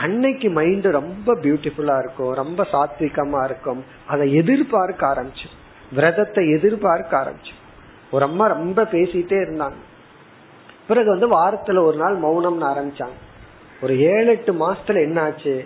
[0.05, 2.33] அன்னைக்கு மைண்ட் ரொம்ப பியூட்டிஃபுல்லா இருக்கும்.
[2.41, 3.81] ரொம்ப சாத்விகமா இருக்கும்.
[4.13, 5.49] அதை எதிர்பார்க்க ஆரம்பிச்சு
[5.91, 7.53] விரதத்தை எதிர்பார்க்க ஆரம்பிச்சு
[8.13, 9.79] ஒரு அம்மா ரொம்ப பேசிட்டே இருந்தாங்க.
[10.87, 13.17] பிறகு வந்து வாரத்துல ஒரு நாள் மௌனம்னு ஆரம்பிச்சாங்க.
[13.81, 15.65] ஒரு ஏழு எட்டு மாசத்துல என்ன ஆச்சு?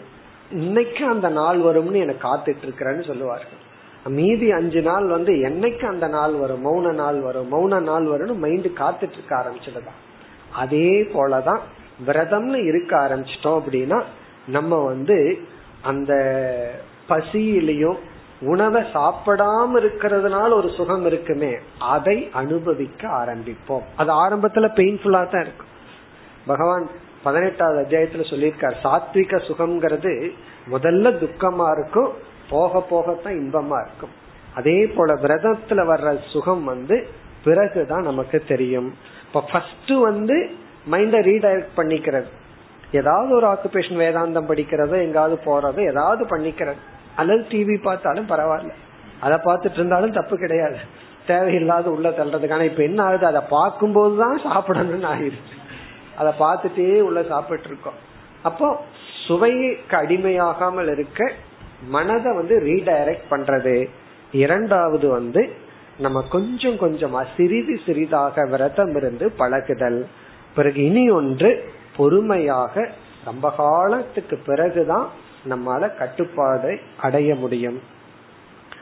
[0.52, 3.68] இன்னைக்கு அந்த நாள் வரும்னு எனக்கு காத்துட்டு இருக்கிறேன்னு சொல்லுவார்கள்.
[4.06, 6.66] மீதி அஞ்சு நாள் வந்து என்னைக்கு அந்த நாள் வரும்?
[6.66, 7.52] மௌன நாள் வரும்.
[7.52, 9.98] மௌன நாள் வரும்னு மைண்ட் காத்துட்டு இருக்க ஆரம்பிச்சதுதான்.
[10.54, 11.60] அதே போலதான்
[12.08, 14.04] விரதம்னு இருக்க ஆரம்பிச்சிட்டோம் அப்படின்னா
[14.48, 15.38] நம்ம வந்து
[15.82, 16.14] அந்த
[17.10, 17.98] பசியிலையும்
[18.42, 23.84] உணவை சாப்பிடாம இருக்கிறதுனால ஒரு சுகம் இருக்குமே அதை அனுபவிக்க ஆரம்பிப்போம்.
[23.96, 25.68] அது ஆரம்பத்துல பெயின்ஃபுல்லா தான் இருக்கும்.
[26.46, 26.90] பகவான்
[27.24, 30.32] பதினெட்டாவது அத்தியாயத்துல சொல்லியிருக்கார் சாத்விக சுகம்ங்கிறது
[30.72, 32.12] முதல்ல துக்கமா இருக்கும்
[32.50, 34.10] போக போகத்தான் இன்பமா இருக்கும்.
[34.56, 37.08] அதே போல விரதத்துல வர்ற சுகம் வந்து
[37.44, 38.96] பிறகுதான் நமக்கு தெரியும்.
[39.28, 40.50] இப்ப ஃபர்ஸ்ட் வந்து
[40.92, 42.28] மைண்ட ரீடைரக்ட் பண்ணிக்கிறது.
[42.92, 46.76] ஏதாவது ஒரு ஆக்குபேஷன் வேதாந்தம் படிக்கிறதோ எங்காவது போறதோ ஏதாவது பண்ணிக்கிறது.
[47.20, 48.74] அல்லது டிவி பார்த்தாலும் பரவாயில்ல.
[49.20, 50.80] அதை பார்த்துட்டு இருந்தாலும் தப்பு கிடையாது.
[51.28, 53.26] தேவையில்லாத உள்ள தள்ளுறதுக்கான இப்ப என்ன ஆகுது?
[53.26, 55.56] அதை பார்க்கும்போது தான் சாப்பிடணும்னு ஆகிருச்சு
[56.18, 58.00] அதை பார்த்துட்டே உள்ள சாப்பிட்டு இருக்கோம்
[58.44, 58.68] அப்போ
[59.26, 61.20] சுவைக்கு அடிமையாகாமல் இருக்க
[61.88, 63.76] மனதை வந்து ரீடைரக்ட் பண்றது.
[64.44, 65.42] இரண்டாவது வந்து
[65.98, 70.00] நம்ம கொஞ்சம் கொஞ்சமா சிறிது சிறிதாக விரதம் இருந்து பழகுதல்.
[70.56, 71.50] பிறகு இனி ஒன்று
[71.98, 72.74] பொறுமையாக
[73.26, 75.08] ரொம்ப காலத்துக்கு பிறகுதான்
[75.48, 77.82] நம்மால கட்டுப்பாடு அடைய முடியும்.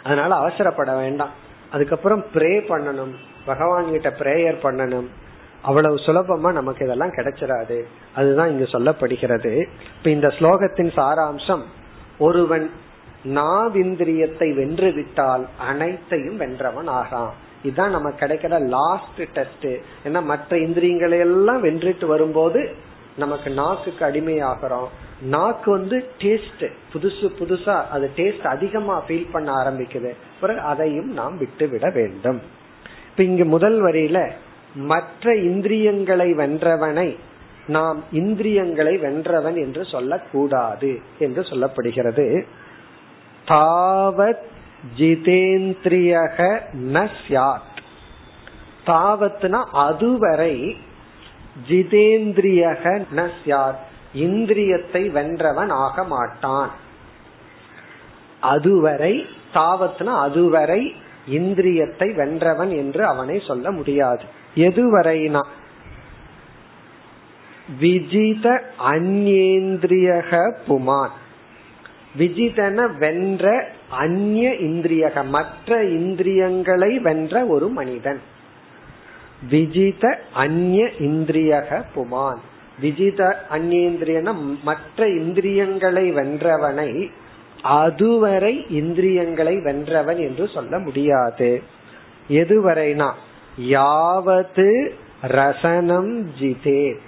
[0.03, 1.29] அதனால அவசரப்பட வேண்டாம்.
[1.71, 3.13] அதுக்கப்புறம் ப்ரே பண்ணணும்.
[3.45, 5.07] பகவான் கிட்ட பிரேயர் பண்ணணும்.
[5.61, 7.83] அவ்வளவு சுலபமா நமக்கு இதெல்லாம் கிடைச்சிடாது
[8.15, 9.67] அதுதான் இங்கு சொல்லப்படுகிறது.
[9.97, 11.61] இப்ப இந்த ஸ்லோகத்தின் சாராம்சம்
[12.19, 12.71] ஒருவன்
[13.25, 17.29] நாவிந்திரியத்தை வென்று விட்டால் அனைத்தையும் வென்றவன் ஆகான்
[17.63, 19.67] இதுதான் நம்ம கிடைக்கிற லாஸ்ட் டெஸ்ட்
[20.05, 22.75] ஏன்னா மற்ற இந்திரியங்களை எல்லாம் வென்றுட்டு வரும்போது
[23.17, 24.87] நமக்கு நாக்குக்கு அடிமையாகிறோம்.
[25.21, 30.13] நாக்கு வந்து டேஸ்ட் புதுசு புதுசா அது டேஸ்ட் அதிகமா ஃபீல் பண்ண ஆரம்பிக்குது.
[30.41, 32.41] பிறகு அதையும் நாம் விட்டு விட வேண்டும்.
[33.11, 34.31] இப்ப இங்க முதல் வரியில
[34.75, 37.17] மற்ற இந்திரியங்களை வென்றவனை
[37.67, 42.43] நாம் இந்திரியங்களை வென்றவன் என்று சொல்லக்கூடாது என்று சொல்லப்படுகிறது.
[43.47, 44.45] தாவத்
[44.97, 47.75] ஜிதேந்திரியக ந சியாத்
[48.85, 50.77] தாவத்னா அதுவரை
[51.67, 56.71] ஜிதேந்திரியக ந சியாத் இந்திரியத்தை வென்றவன் ஆக மாட்டான்.
[58.39, 60.95] அதுவரை தாவத்னா அதுவரை
[61.31, 64.23] இந்திரியத்தை வென்றவன் என்று அவனை சொல்ல முடியாது.
[64.55, 65.45] எதுவரைனா?
[67.81, 71.11] விஜித அந்நேந்திரியக புமான்.
[72.17, 78.21] விஜிதன வென்ற அந்நிய இந்திரியக மற்ற இந்திரியங்களை வென்ற ஒரு மனிதன்.
[79.51, 82.37] விஜித அந்நிய இந்திரியக புமான்.
[82.81, 87.11] விஜித அந்நியந்திரியன மற்ற இந்திரியங்களை வென்றவனை
[87.61, 91.61] அதுவரை இந்திரியங்களை வென்றவன் என்று சொல்ல முடியாது.
[92.29, 93.11] எதுவரைனா
[93.57, 97.05] யாவது ரசனம் ஜிதேத்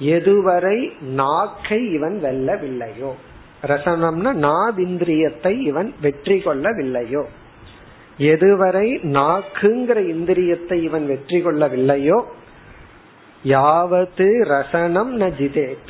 [0.00, 3.12] எதுவரை நாக்கை இவன் வெல்லவில்லையோ.
[3.66, 7.24] ரசனம்னா நாவிந்திரியத்தை இவன் வெற்றி கொள்ளவில்லையோ.
[8.18, 12.22] எதுவரை நாக்குங்கிற இந்திரியத்தை இவன் வெற்றி கொள்ளவில்லையோ
[13.42, 15.86] யாவது ரசனம் ந ஜிதேத்.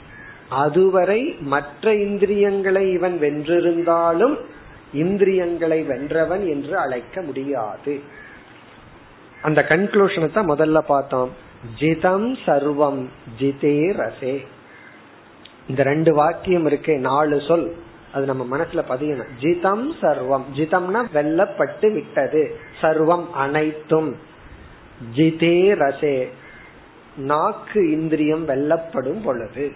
[0.49, 4.37] அதுவரை மற்ற இந்திரியங்களை இவன் வென்றிருந்தாலும்
[4.93, 8.01] இந்திரியங்களை வென்றவன் என்று அழைக்க முடியாது.
[9.43, 11.31] அந்த கன்க்ளூஷனை தான் முதல்ல பார்த்தோம்.
[11.79, 13.05] ஜிதம் சர்வம்
[13.39, 14.47] ஜிதே ரசே.
[15.68, 17.74] இந்த ரெண்டு வாக்கியம் இருக்கு நாலு சொல்.
[18.17, 19.27] அது நம்ம மனசுல பதியணும்.
[19.41, 20.45] ஜிதம் சர்வம்.
[20.55, 22.61] ஜிதம்னா வெல்லப்பட்டு விட்டது.
[22.81, 24.17] சர்வம் அனைத்தும்.
[25.17, 26.29] ஜிதே ரசே.
[27.17, 29.73] நாக்கு இந்திரியம் வெல்லப்படும் பொழுது.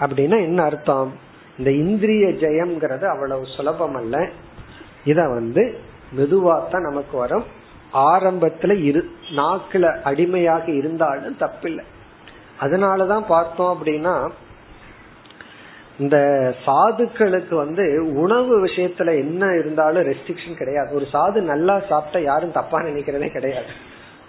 [0.00, 1.12] அப்படின்னா என்ன அர்த்தம்?
[1.58, 4.28] இந்த இந்திரிய ஜெயம்ங்கிறது அவ்வளவு சுலபம் அல்ல
[5.04, 5.78] இத வந்து
[6.16, 7.44] மெதுவாத்தான் நமக்கு வரும்.
[7.94, 11.82] ஆரம்பத்துல இரு நாக்குல அடிமையாக இருந்தாலும் தப்பில்லை.
[12.60, 14.30] அதனாலதான் பார்த்தோம் அப்படின்னா
[15.98, 16.16] இந்த
[16.66, 20.94] சாதுக்களுக்கு வந்து உணவு விஷயத்துல என்ன இருந்தாலும் ரெஸ்ட்ரிக்ஷன் கிடையாது.
[20.94, 23.66] ஒரு சாது நல்லா சாப்பிட்டா யாரும் தப்பா நினைக்கிறதே கிடையாது.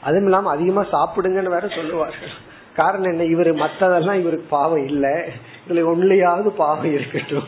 [0.02, 3.24] அதுவும் இல்லாம அதிகமா சாப்பிடுங்கன்னு வேற சொல்லுவார்கள் காரணம் என்ன?
[3.24, 5.26] இவரு மத்ததெல்லாம் இவருக்கு பாவம் இல்ல.
[5.68, 7.44] இதுல ஒன்லையாவது பாவம் இருக்கட்டும்.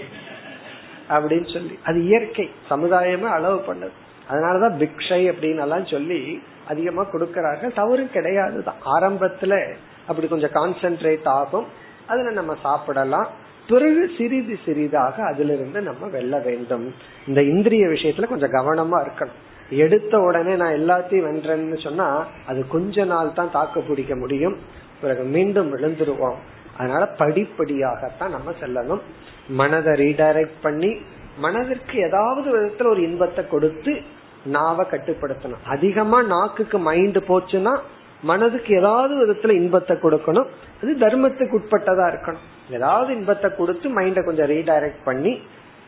[1.09, 1.79] அப்படின்னு சொல்லி.
[1.83, 2.51] அது இயற்கை.
[2.69, 3.91] சமுதாயமே அளவு பண்ணது.
[4.29, 7.73] அதனாலதான் பிக்ஷை அப்படின்னு எல்லாம் சொல்லி அதிகமா கொடுக்கறார்கள்.
[7.73, 8.73] தவறு கிடையாதுதான்.
[8.85, 9.73] ஆரம்பத்துல
[10.07, 11.65] அப்படி கொஞ்சம் கான்சென்ட்ரேட் ஆகும்.
[12.07, 13.45] அதுல நம்ம சாப்பிடலாம்.
[13.67, 16.93] பிறகு சிறிது சிறிதாக அதிலிருந்து நம்ம வெல்ல வேண்டும்.
[17.27, 19.37] இந்த இந்திரிய விஷயத்துல கொஞ்சம் கவனமா இருக்கணும்.
[19.69, 24.57] எடுத்த உடனே நான் எல்லாத்தையும் வென்றேன்னு சொன்னா அது கொஞ்ச நாள் தான் தாக்கு பிடிக்க முடியும்.
[25.01, 26.35] பிறகு மீண்டும் விழுந்துருவோம்.
[26.77, 28.99] அதனால படிப்படியாகத்தான் நம்ம செல்லணும்.
[29.49, 30.97] மனதை ரீடைரக்ட் பண்ணி
[31.37, 34.01] மனதிற்கு ஏதாவது விதத்துல ஒரு இன்பத்தை கொடுத்து
[34.45, 35.63] நாவை கட்டுப்படுத்தணும்.
[35.65, 37.79] அதிகமா நாக்குக்கு மைண்ட் போச்சுன்னா
[38.21, 40.47] மனதுக்கு ஏதாவது விதத்துல இன்பத்தை கொடுக்கணும்.
[40.83, 42.45] அது தர்மத்துக்கு உட்பட்டதா இருக்கணும்.
[42.69, 45.41] ஏதாவது இன்பத்தை கொடுத்து மைண்ட கொஞ்சம் ரீடைரக்ட் பண்ணி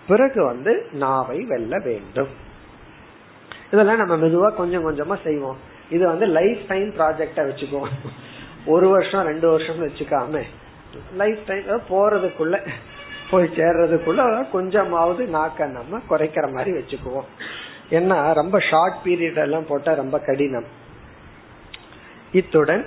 [0.07, 2.31] பிறகு வந்து நாவை வெல்ல வேண்டும்.
[3.71, 5.57] இதெல்லாம் நம்ம மெதுவா கொஞ்சம் கொஞ்சமா செய்வோம்.
[5.89, 7.93] இது வந்து லைஃப் டைம் ப்ராஜெக்டா வச்சுக்குவோம்.
[8.65, 10.41] ஒரு வருஷம் ரெண்டு வருஷம் வச்சுக்காம
[11.15, 12.67] லைஃப் டைம் போறதுக்குள்ள
[13.29, 17.27] போய் சேர்றதுக்குள்ள கொஞ்சமாவது நாக்க நம்ம குறைக்கிற மாதிரி வச்சுக்குவோம்.
[17.91, 20.67] ஏன்னா ரொம்ப ஷார்ட் பீரியட் எல்லாம் போட்டா ரொம்ப கடினம்.
[22.31, 22.83] இத்துடன்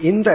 [0.00, 0.30] இந்த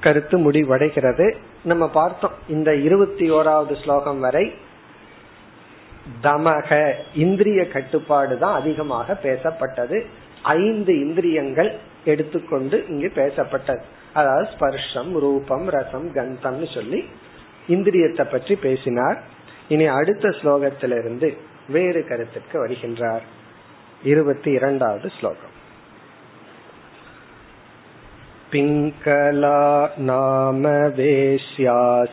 [0.00, 1.34] கருத்து முடிவடைகிறது.
[1.62, 4.54] நம்ம பார்த்தோம் இந்த இருபத்தி ஓராவது ஸ்லோகம் வரை
[6.22, 10.04] தமக இந்திரிய கட்டுப்பாடு தான் அதிகமாக பேசப்பட்டது.
[10.42, 11.70] ஐந்து இந்திரியங்கள்
[12.04, 13.82] எடுத்துக்கொண்டு இங்கு பேசப்பட்டது.
[14.12, 17.08] அதாவது ஸ்பர்ஷம் ரூபம் ரசம் கந்தம்னு சொல்லி
[17.68, 19.22] இந்திரியத்தை பற்றி பேசினார்.
[19.68, 21.36] இனி அடுத்த ஸ்லோகத்திலிருந்து
[21.68, 23.24] வேறு கருத்திற்கு வருகின்றார்.
[24.02, 25.56] இருபத்தி இரண்டாவது ஸ்லோகம்.
[28.51, 29.59] पिङ्कला
[30.07, 30.65] नाम
[30.97, 32.11] वेश्यासीत्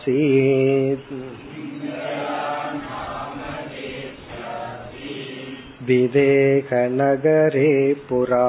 [5.88, 7.72] विदेहनगरे
[8.08, 8.48] पुरा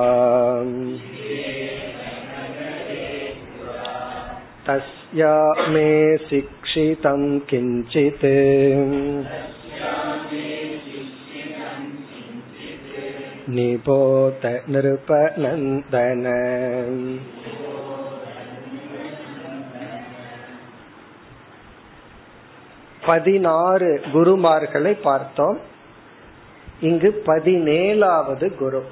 [4.67, 5.35] तस्या
[5.73, 5.91] मे
[6.29, 8.25] शिक्षितं किञ्चित्
[13.55, 16.25] निबोध नृपनन्दन
[23.06, 25.58] பதினாறு குருமார்களை பார்த்தோம்.
[26.80, 28.84] இங்கு பதினேழாவது குரு.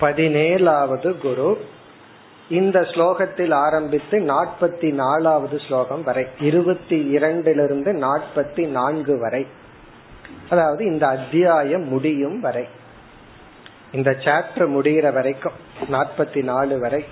[0.00, 1.58] பதினேழாவது குரு.
[2.48, 9.46] இந்த ஸ்லோகத்தில் ஆரம்பித்து நாற்பத்தி நாலாவது ஸ்லோகம் வரை இருபத்தி இரண்டிலிருந்து நாற்பத்தி நான்கு வரை
[10.50, 12.66] அதாவது இந்த அத்தியாயம் முடியும் வரை
[13.92, 15.52] இந்த சாப்டர் முடிகிற வரைக்கும்
[15.90, 17.04] நாற்பத்தி நாலு வரை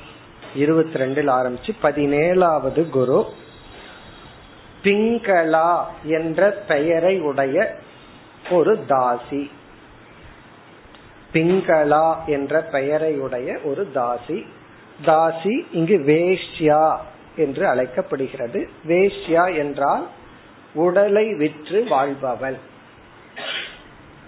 [0.54, 3.24] இருபத்தி ரெண்டில் ஆரம்பிச்சு பதினேழாவது குரு.
[4.82, 7.76] பிங்களா என்ற பெயரை உடைய
[8.50, 9.50] ஒரு தாசி.
[11.32, 14.46] பிங்களா என்ற பெயரை உடைய ஒரு தாசி.
[15.04, 16.96] தாசி இங்கு வேஷ்யா
[17.36, 18.68] என்று அழைக்கப்படுகிறது.
[18.88, 20.06] வேஷ்யா என்றால்
[20.74, 22.58] உடலை விற்று வாழ்பவள்.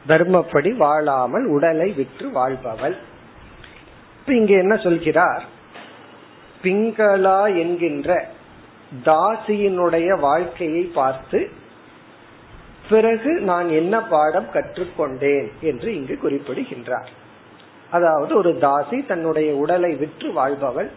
[0.09, 2.97] தர்மப்படி வாழாமல் உடலை விற்று வாழ்பவள்.
[4.21, 5.45] இப்ப என்ன சொல்கிறார்?
[6.63, 8.29] பிங்களா என்கின்ற
[9.05, 11.49] தாசியினுடைய வாழ்க்கையை பார்த்து
[12.89, 17.09] பிறகு நான் என்ன பாடம் கற்றுக்கொண்டேன் என்று இங்கு குறிப்பிடுகின்றார்.
[17.91, 20.91] அதாவது ஒரு தாசி தன்னுடைய உடலை விற்று வாழ்பவள்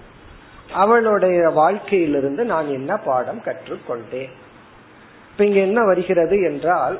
[0.73, 4.31] அவளுடைய வாழ்க்கையிலிருந்து நான் என்ன பாடம் கற்றுக்கொண்டேன்.
[5.31, 6.99] இப்ப இங்க என்ன வருகிறது என்றால்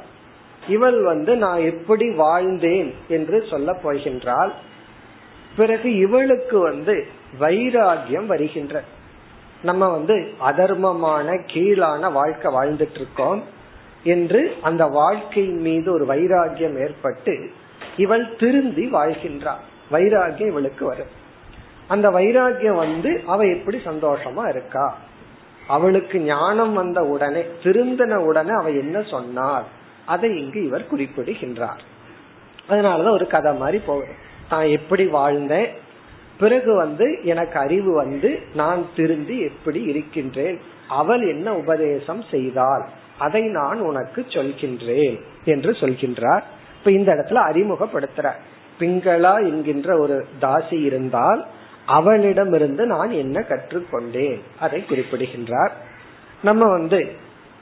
[0.68, 4.54] இவள் வந்து நான் எப்படி வாழ்ந்தேன் என்று சொல்ல போகின்றால்
[5.56, 7.06] பிறகு இவளுக்கு வந்து
[7.40, 8.84] வைராகியம் வருகின்ற
[9.66, 13.44] நம்ம வந்து அதர்மமான கீழான வாழ்க்கை வாழ்ந்துட்டு இருக்கோம்
[14.04, 17.52] என்று அந்த வாழ்க்கையின் மீது ஒரு வைராகியம் ஏற்பட்டு
[17.98, 19.64] இவள் திருந்தி வாழ்கின்றாள்.
[19.92, 21.14] வைராகியம் இவளுக்கு வரும்.
[21.88, 24.98] அந்த வைராகியம் வந்து அவ எப்படி சந்தோஷமா இருக்கா?
[25.68, 29.66] அவளுக்கு ஞானம் வந்த உடனே திருந்தின உடனே அவ என்ன சொன்னார்
[30.06, 31.82] அதை இங்கு இவர் குறிப்பிடுகின்றார்.
[32.70, 34.14] அதனாலதான் ஒரு கதை மாதிரி போகுது.
[34.50, 35.70] தான் எப்படி வாழ்ந்தேன்?
[36.40, 40.62] பிறகு வந்து எனக்கு அறிவு வந்து நான் திருந்தி எப்படி இருக்கின்றேன்?
[40.90, 42.86] அவள் என்ன உபதேசம் செய்தால்
[43.20, 46.42] அதை நான் உனக்கு சொல்கின்றேன் என்று சொல்கின்றார்.
[46.80, 48.32] இப்ப இந்த இடத்துல அறிமுகப்படுத்துற.
[48.80, 51.46] பிங்களா என்கின்ற ஒரு தாசி இருந்தால்
[51.86, 54.40] அவளிடமிருந்து நான் என்ன கற்றுக்கொண்டேன்?
[54.60, 55.74] அதை குறிப்பிடுகின்றார்.
[56.44, 57.12] நம்ம வந்து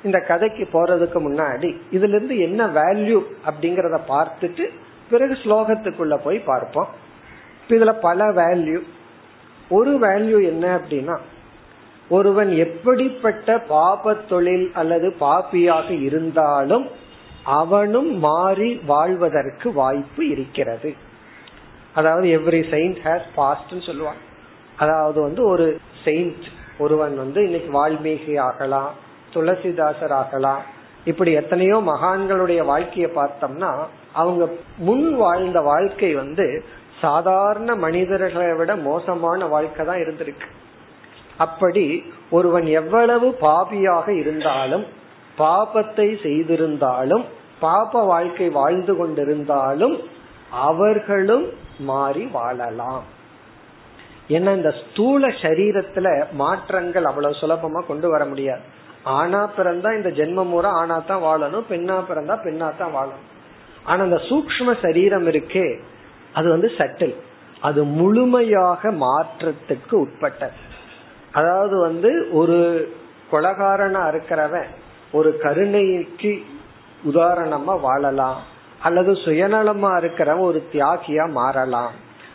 [0.03, 4.69] இந்த கதைக்கு போறதுக்கு முன்னாடி இதுல இருந்து என்ன வேல்யூ அப்படிங்கறத பார்த்துட்டு
[5.09, 6.87] பிறகு ஸ்லோகத்துக்குள்ள போய் பார்ப்போம்.
[7.69, 8.79] இதுல பல வேல்யூ
[9.69, 11.17] ஒரு வேல்யூ என்ன அப்படின்னா
[12.09, 16.87] ஒருவன் எப்படிப்பட்ட பாப தொழில் அல்லது பாப்பியாக இருந்தாலும்
[17.43, 20.93] அவனும் மாறி வாழ்வதற்கு வாய்ப்பு இருக்கிறது.
[21.93, 24.21] அதாவது எவ்ரி செயின்ட் ஹேஸ் பாஸ்ட் சொல்லுவான்
[24.77, 26.45] அதாவது வந்து ஒரு செயின்ட்
[26.77, 28.91] ஒருவன் வந்து இன்னைக்கு வால்மீகி ஆகலாம்
[29.33, 30.61] துளசிதாசர் ஆகலாம்.
[31.05, 33.71] இப்படி எத்தனையோ மகான்களுடைய வாழ்க்கையை பார்த்தோம்னா
[34.13, 36.63] அவங்க முன் வாழ்ந்த வாழ்க்கை வந்து
[37.03, 40.47] சாதாரண மனிதர்களை விட மோசமான வாழ்க்கை தான் இருந்திருக்கு.
[41.45, 41.85] அப்படி
[42.37, 44.85] ஒருவன் எவ்வளவு பாபியாக இருந்தாலும்
[45.39, 47.23] பாபத்தை செய்திருந்தாலும்
[47.63, 49.95] பாப வாழ்க்கை வாழ்ந்து கொண்டிருந்தாலும்
[50.67, 51.45] அவர்களும்
[51.89, 53.03] மாறி வாழலாம்.
[54.35, 56.07] ஏன்னா இந்த ஸ்தூல சரீரத்துல
[56.41, 58.63] மாற்றங்கள் அவ்வளவு சுலபமா கொண்டு வர முடியாது.
[59.19, 63.25] ஆனா பிறந்தா இந்த ஜென்ம முறை ஆனா தான் வாழணும் பெண்ணா பிறந்தா பெண்ணா தான் வாழணும்.
[63.89, 65.67] ஆனா இந்த சூக்ம சரீரம் இருக்கே
[66.33, 67.15] அது வந்து சட்டில்
[67.61, 70.59] அது முழுமையாக மாற்றத்துக்கு உட்பட்டது
[71.31, 72.57] அதாவது வந்து ஒரு
[73.31, 74.69] கொலகாரனா இருக்கிறவன்
[75.11, 76.33] ஒரு கருணைக்கு
[77.05, 78.41] உதாரணமா வாழலாம்
[78.81, 81.93] அல்லது சுயநலமா இருக்கிறவன் ஒரு தியாகியா மாறலாம்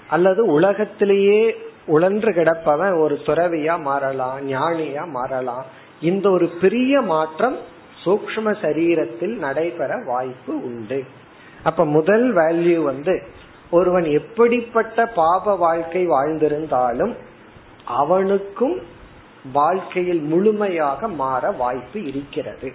[0.08, 1.40] அல்லது உலகத்திலேயே
[1.86, 5.64] உழன்று கிடப்பவன் ஒரு துறவியா மாறலாம் ஞானியா மாறலாம்.
[6.00, 7.56] இந்த ஒரு பெரிய மாற்றம்
[8.04, 11.04] சூக்ம சரீரத்தில் நடைபெற வாய்ப்பு உண்டு.
[11.62, 13.14] அப்ப முதல் வேல்யூ வந்து
[13.70, 17.14] ஒருவன் எப்படிப்பட்ட பாப வாழ்க்கை வாழ்ந்திருந்தாலும்
[17.84, 18.76] அவனுக்கும்
[19.52, 22.72] வாழ்க்கையில் முழுமையாக மாற வாய்ப்பு இருக்கிறது.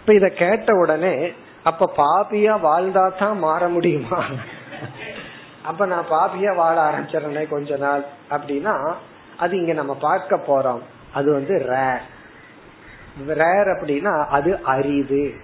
[0.00, 4.24] இப்ப இத கேட்ட உடனே அப்ப பாபியா வாழ்ந்தா தான் மாற முடியுமா?
[5.62, 8.94] அப்ப நான் பாபியா வாழ ஆரம்பிச்சிடறேன் கொஞ்ச நாள் அப்படின்னா
[9.36, 10.82] அது இங்க நம்ம பார்க்க போறோம்.
[11.12, 12.04] அது வந்து ரேர்
[13.26, 15.34] ரேர் அப்படின்னா அது அரிது.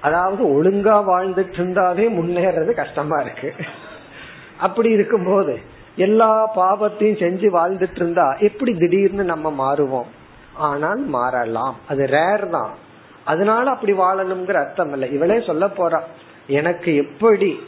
[0.00, 3.54] அதாவது ஒழுங்கா வாழ்ந்துட்டு இருந்தாலே முன்னேறது கஷ்டமா இருக்கு.
[4.58, 5.60] அப்படி இருக்கும்போது
[5.96, 10.08] எல்லா பாவத்தையும் செஞ்சு வாழ்ந்துட்டு இருந்தா எப்படி திடீர்னு நம்ம மாறுவோம்?
[10.54, 11.76] ஆனால் மாறலாம்.
[11.88, 12.70] அது ரேர் தான்.
[13.24, 15.10] அதனால அப்படி வாழணுங்கிற அர்த்தம் இல்லை.
[15.10, 16.00] இவளே சொல்ல போறா
[16.46, 17.60] எனக்கு எப்படி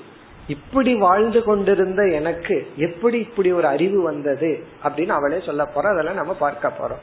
[0.46, 5.88] இப்படி வாழ்ந்து கொண்டிருந்த எனக்கு எப்படி இப்படி ஒரு அறிவு வந்தது அப்படின்னு அவளே சொல்ல போற.
[5.88, 7.02] அதெல்லாம் நம்ம பார்க்க போறோம்.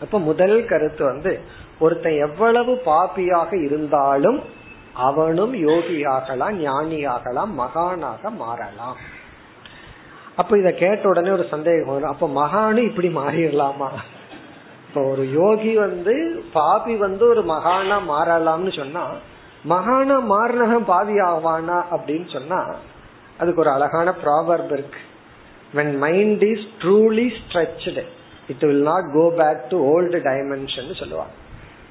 [0.00, 1.40] அப்ப முதல் கருத்து வந்து
[1.78, 4.42] ஒருத்தன் எவ்வளவு பாபியாக இருந்தாலும்
[4.92, 8.96] அவனும் யோகியாகலாம் ஞானியாகலாம் மகானாக மாறலாம்.
[10.36, 12.10] அப்ப இத கேட்ட உடனே ஒரு சந்தேகம் வரும்.
[12.10, 13.88] அப்ப மகானு இப்படி மாறிடலாமா?
[14.88, 19.06] இப்ப ஒரு யோகி வந்து பாபி வந்து ஒரு மகானா மாறலாம்னு சொன்னா
[19.68, 22.74] மகானா மாறினவன் பாவி ஆவானா அப்படின்னு சொன்னா
[23.38, 24.98] அதுக்கு ஒரு அழகான ப்ராவர்ப் இருக்கு.
[25.74, 27.98] When mind is truly stretched
[28.48, 31.34] it will not go back to old dimension சொல்லுவாங்க.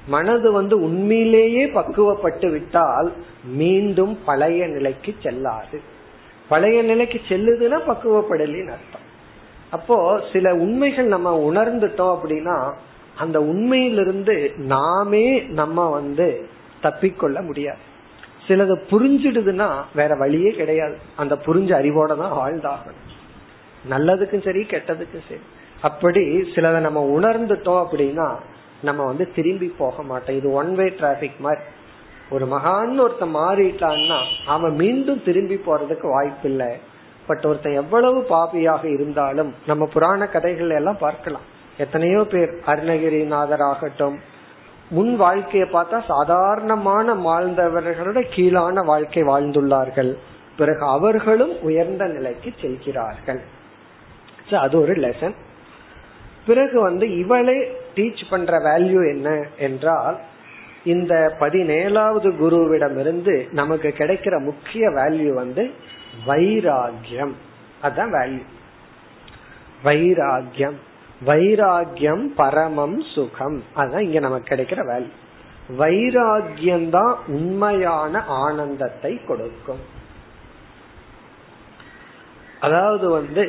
[0.08, 3.12] மனது வந்து உண்மையிலேயே பக்குவப்பட்டு விட்டால்
[3.44, 5.80] மீண்டும் பழைய நிலைக்கு செல்லாது.
[6.48, 9.04] பழைய நிலைக்கு செல்லுதுன்னா பக்குவப்படலின்னு அர்த்தம்.
[9.70, 9.96] அப்போ
[10.32, 12.72] சில உண்மைகள் நம்ம உணர்ந்துட்டோம் அப்படின்னா
[13.16, 16.48] அந்த உண்மையிலிருந்து நாமே நம்ம வந்து
[16.82, 17.84] தப்பிக்கொள்ள முடியாது.
[18.48, 20.96] சிலது புரிஞ்சிடுதுன்னா வேற வழியே கிடையாது.
[21.16, 23.04] அந்த புரிஞ்ச அறிவோட தான் வாழ்ந்தாகணும்
[23.90, 25.40] நல்லதுக்கும் சரி கெட்டதுக்கும் சரி.
[25.82, 26.24] அப்படி
[26.54, 28.28] சிலதை நம்ம உணர்ந்துட்டோம் அப்படின்னா
[28.82, 30.36] நம்ம வந்து திரும்பி போக மாட்டோம்.
[30.36, 31.60] இது ஒன் வே டிராபிக் மாதிரி.
[32.30, 36.70] ஒரு மகான் ஒருத்தன் மாறிட்டான்னா அவன் மீண்டும் திரும்பி போறதுக்கு வாய்ப்பு இல்லை.
[37.26, 41.46] பட் ஒருத்தன் எவ்வளவு பாபியாக இருந்தாலும் நம்ம புராண கதைகள் எல்லாம் பார்க்கலாம்.
[41.78, 44.16] எத்தனையோ பேர் அருணகிரிநாதர் ஆகட்டும்
[44.90, 50.14] முன் வாழ்க்கையை பார்த்தா சாதாரணமான வாழ்ந்தவர்களோட கீழான வாழ்க்கை வாழ்ந்துள்ளார்கள்.
[50.56, 53.40] பிறகு அவர்களும் உயர்ந்த நிலைக்கு செல்கிறார்கள்.
[54.50, 55.36] அது ஒரு லெசன்
[56.46, 57.58] பிறகு வந்து இவளே
[57.94, 60.18] டீச் பண்ற வேல்யூ என்ன என்றால்
[60.84, 65.70] இந்த பதினேழாவது குருவிடமிருந்து நமக்கு கிடைக்கிற முக்கிய வேல்யூ வந்து
[66.26, 67.34] வைராகியம்
[67.82, 68.44] அதான் வேல்யூ
[69.84, 70.76] வைராகியம்
[71.26, 73.62] வைராகியம் பரமம் சுகம்.
[73.74, 75.14] அதுதான் இங்க நமக்கு கிடைக்கிற வேல்யூ
[75.78, 79.80] வைராகியம் தான் உண்மையான ஆனந்தத்தை கொடுக்கும்.
[82.60, 83.44] அதாவது வந்து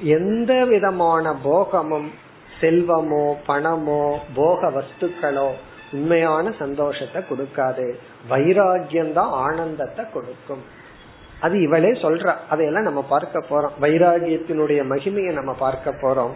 [0.00, 2.10] எந்த விதமான போகமும்
[2.60, 5.50] செல்வமோ பணமோ போக வஸ்துக்களோ
[5.92, 7.94] உண்மையான சந்தோஷத்தை கொடுக்காது.
[8.30, 10.62] வைராகியம் தான் ஆனந்தத்தை கொடுக்கும்.
[11.40, 12.34] அது இவளே சொல்ற.
[12.48, 13.70] அதையெல்லாம் நம்ம பார்க்க போறோம்.
[13.80, 16.34] வைராகியத்தினுடைய மகிமையை நம்ம பார்க்க போறோம்.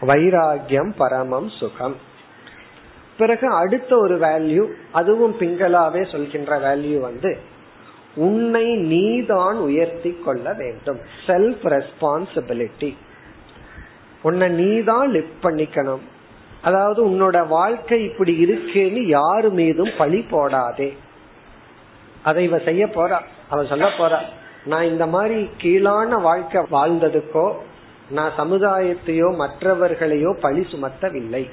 [0.00, 1.96] வைராகியம் பரமம் சுகம்.
[3.16, 7.38] பிறகு அடுத்த ஒரு வேல்யூ அதுவும் பிங்களாவே சொல்கின்ற வேல்யூ வந்து
[8.14, 10.98] உன்னை நீதான் உயர்த்தி கொள்ள வேண்டும்.
[11.26, 12.96] செல்ஃப் ரெஸ்பான்சிபிலிட்டி
[14.22, 16.00] உன்னை நீதான் லிப்ட் பண்ணிக்கணும்.
[16.62, 20.96] அதாவது உன்னோட வாழ்க்கை இப்படி இருக்குன்னு யாரு மீதும் பழி போடாதே.
[22.22, 23.20] அதை இவ செய்ய போறா.
[23.48, 24.18] அவ சொல்ல போறா
[24.64, 27.54] நான் இந்த மாதிரி கீழான வாழ்க்கை வாழ்ந்ததுக்கோ
[28.10, 31.50] நான் சமுதாயத்தையோ மற்றவர்களையோ பழி சுமத்தவில்லை.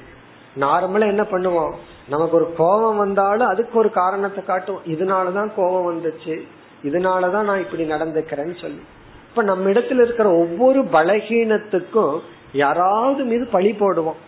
[0.60, 1.72] நார்மலா என்ன பண்ணுவோம்?
[2.08, 6.40] நமக்கு ஒரு கோபம் வந்தாலும் அதுக்கு ஒரு காரணத்தை காட்டுவோம் இதனாலதான் கோபம் வந்துச்சு.
[6.84, 8.82] இதனாலதான் நான் இப்படி நடந்துக்கிறேன்னு சொல்லி.
[9.28, 12.20] இப்ப நம்ம இடத்துல இருக்கிற ஒவ்வொரு பலகீனத்துக்கும்
[12.52, 14.20] யாராவது மீது பழி போடுவோம்.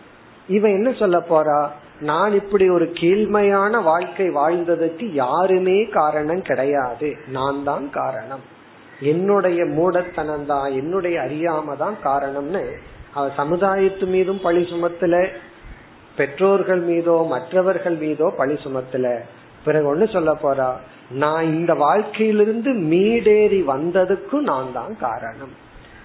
[0.47, 1.67] இவன் என்ன சொல்ல போறா?
[1.99, 7.15] நான் இப்படி ஒரு கீழ்மையான வாழ்க்கை வாழ்ந்ததுக்கு யாருமே காரணம் கிடையாது.
[7.27, 8.39] நான் தான் காரணம்.
[9.01, 12.71] என்னுடைய மூடத்தனம் தான் என்னுடைய அறியாம தான் காரணம்னு
[13.13, 15.27] அவ சமுதாயத்து மீதும் பழி சுமத்துல.
[16.17, 19.07] பெற்றோர்கள் மீதோ மற்றவர்கள் மீதோ பழி சுமத்துல.
[19.65, 20.69] பிறகு ஒண்ணு சொல்ல போறா
[21.09, 25.53] நான் இந்த வாழ்க்கையிலிருந்து மீடேறி வந்ததுக்கும் நான் தான் காரணம்.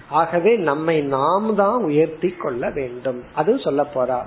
[0.09, 3.23] ஆகவே நம்மை நாம் தான் உயர்த்தி கொள்ள வேண்டும்.
[3.35, 4.19] அதுவும் சொல்ல போறா.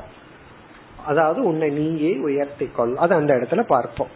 [1.07, 2.97] அதாவது உன்னை நீயே உயர்த்தி கொள்.
[2.97, 4.09] அது அந்த இடத்துல பார்ப்போம்.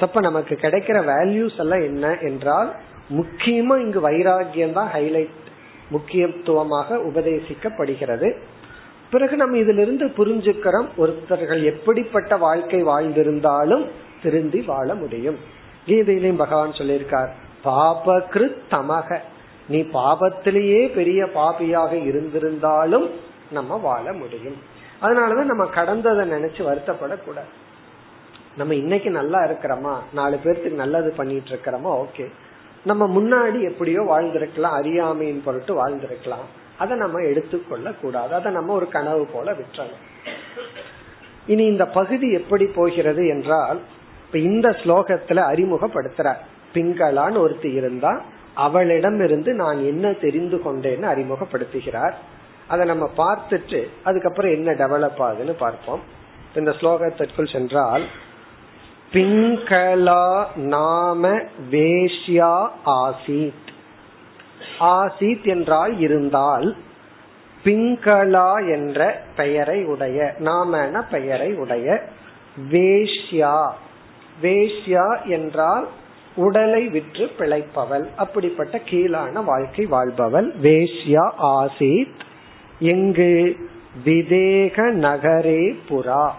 [0.00, 2.70] அப்ப நமக்கு கிடைக்கிற வேல்யூஸ் எல்லாம் என்ன என்றால்
[3.10, 5.40] முக்கியமா இங்கு வைராகியம் தான் ஹைலைட்
[5.90, 8.28] முக்கியத்துவமாக உபதேசிக்கப்படுகிறது.
[9.10, 13.88] பிறகு நம்ம இதிலிருந்து புரிஞ்சுக்கிறோம் ஒருத்தர்கள் எப்படிப்பட்ட வாழ்க்கை வாழ்ந்திருந்தாலும்
[14.22, 15.36] திருந்தி வாழ முடியும்.
[15.86, 17.28] கீதையிலையும் பகவான் சொல்லியிருக்கார்
[17.64, 19.18] பாபகிருத் தமக
[19.68, 23.10] நீ பாபத்திலேயே பெரிய பாபியாக இருந்திருந்தாலும்
[23.50, 24.56] நம்ம வாழ முடியும்.
[25.02, 27.52] அதனாலதான் நம்ம கடந்ததை நினைச்சு வருத்தப்படக்கூடாது.
[28.56, 29.96] நம்ம இன்னைக்கு நல்லா இருக்கிறோமா?
[30.12, 32.04] நாலு பேர்த்துக்கு நல்லது பண்ணிட்டு இருக்கிறோமா?
[32.04, 32.30] ஓகே.
[32.84, 36.62] நம்ம முன்னாடி எப்படியோ வாழ்ந்திருக்கலாம் அறியாமையின் பொருட்டு வாழ்ந்திருக்கலாம்.
[36.78, 38.34] அதை நம்ம எடுத்துக்கொள்ள கூடாது.
[38.34, 40.04] அதை நம்ம ஒரு கனவு போல விட்டுறணும்
[41.46, 43.80] இனி இந்த பகுதி எப்படி போகிறது என்றால்
[44.26, 46.34] இப்ப இந்த ஸ்லோகத்துல அறிமுகப்படுத்துற
[46.74, 48.22] பிங்களான்னு ஒருத்தி இருந்தா
[48.54, 52.12] அவளிடம் இருந்து நான் என்ன தெரிந்து கொண்டேன்னு அறிமுகப்படுத்துகிறார்.
[52.66, 56.00] அதை நம்ம பார்த்துட்டு அதுக்கப்புறம் என்ன டெவலப் ஆகுதுன்னு பார்ப்போம்.
[56.54, 58.04] இந்த ஸ்லோகத்திற்குள் சென்றால்
[59.12, 61.28] பிங்களா நாம
[61.70, 63.63] வேஷ்யா ஆசீத்
[64.80, 66.76] ஆசீத் என்றால் இருந்தால்
[67.64, 72.02] பிங்களா என்ற பெயரை உடைய நாமன பெயரை உடைய
[72.70, 73.70] வேஷ்யா.
[74.42, 75.88] வேஷ்யா என்றால்
[76.36, 80.52] உடலை விற்று பிழைப்பவள் அப்படிப்பட்ட கீழான வாழ்க்கை வாழ்பவள்.
[80.62, 82.20] வேஷ்யா ஆசீத்.
[82.78, 83.56] எங்கு
[84.04, 86.30] விதேக நகரே புறா.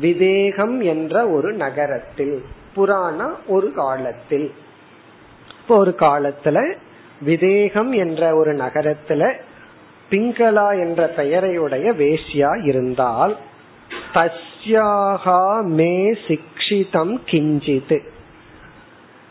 [0.00, 4.54] விதேகம் என்ற ஒரு நகரத்தில் புராண ஒரு காலத்தில்.
[5.60, 6.74] இப்போ ஒரு காலத்துல
[7.20, 9.32] விதேகம் என்ற ஒரு நகரத்துல
[10.10, 13.36] பிங்களா என்ற பெயரையுடைய வேஷ்யா இருந்தால்
[14.14, 17.98] தஸ்யாகா மே சிக்ஷிதம் கிஞ்சித்.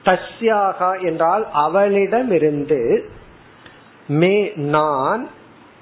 [0.06, 3.10] தஸ்யாகா என்றால் அவளிடமிருந்து
[4.08, 5.28] மே நான்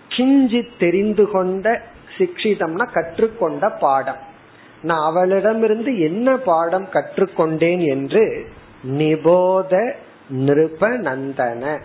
[0.10, 1.82] கிஞ்சித் தெரிந்து கொண்ட
[2.18, 4.34] சிக்ஷிதம்னா கற்றுக்கொண்ட பாடம்.
[4.82, 8.48] நான் அவளிடமிருந்து என்ன பாடம் கற்றுக்கொண்டேன் என்று
[8.84, 9.94] நிபோத
[10.30, 11.82] நிருபநந்தன.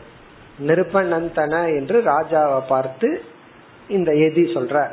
[0.59, 3.23] நிருபநந்தன என்று ராஜாவை பார்த்து
[3.89, 4.91] இந்த எதி சொல்ற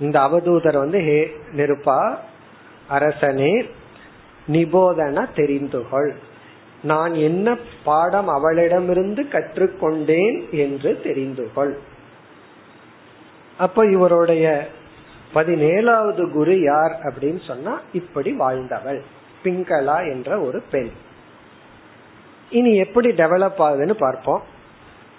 [0.00, 2.16] இந்த அவதூதர் வந்து ஹே நிருப்பா
[2.88, 3.66] அரசனே
[4.48, 6.12] நிபோதன தெரிந்துகொள்.
[6.82, 11.74] நான் என்ன பாடம் அவளிடமிருந்து கற்றுக்கொண்டேன் என்று தெரிந்துகொள்.
[13.58, 14.68] அப்ப இவருடைய
[15.34, 19.02] பதினேழாவது குரு யார் அப்படின்னு சொன்னா இப்படி வாழ்ந்தவள்
[19.44, 20.90] பிங்களா என்ற ஒரு பெண்.
[22.52, 24.42] இனி எப்படி டெவலப் ஆகுதுன்னு பார்ப்போம்.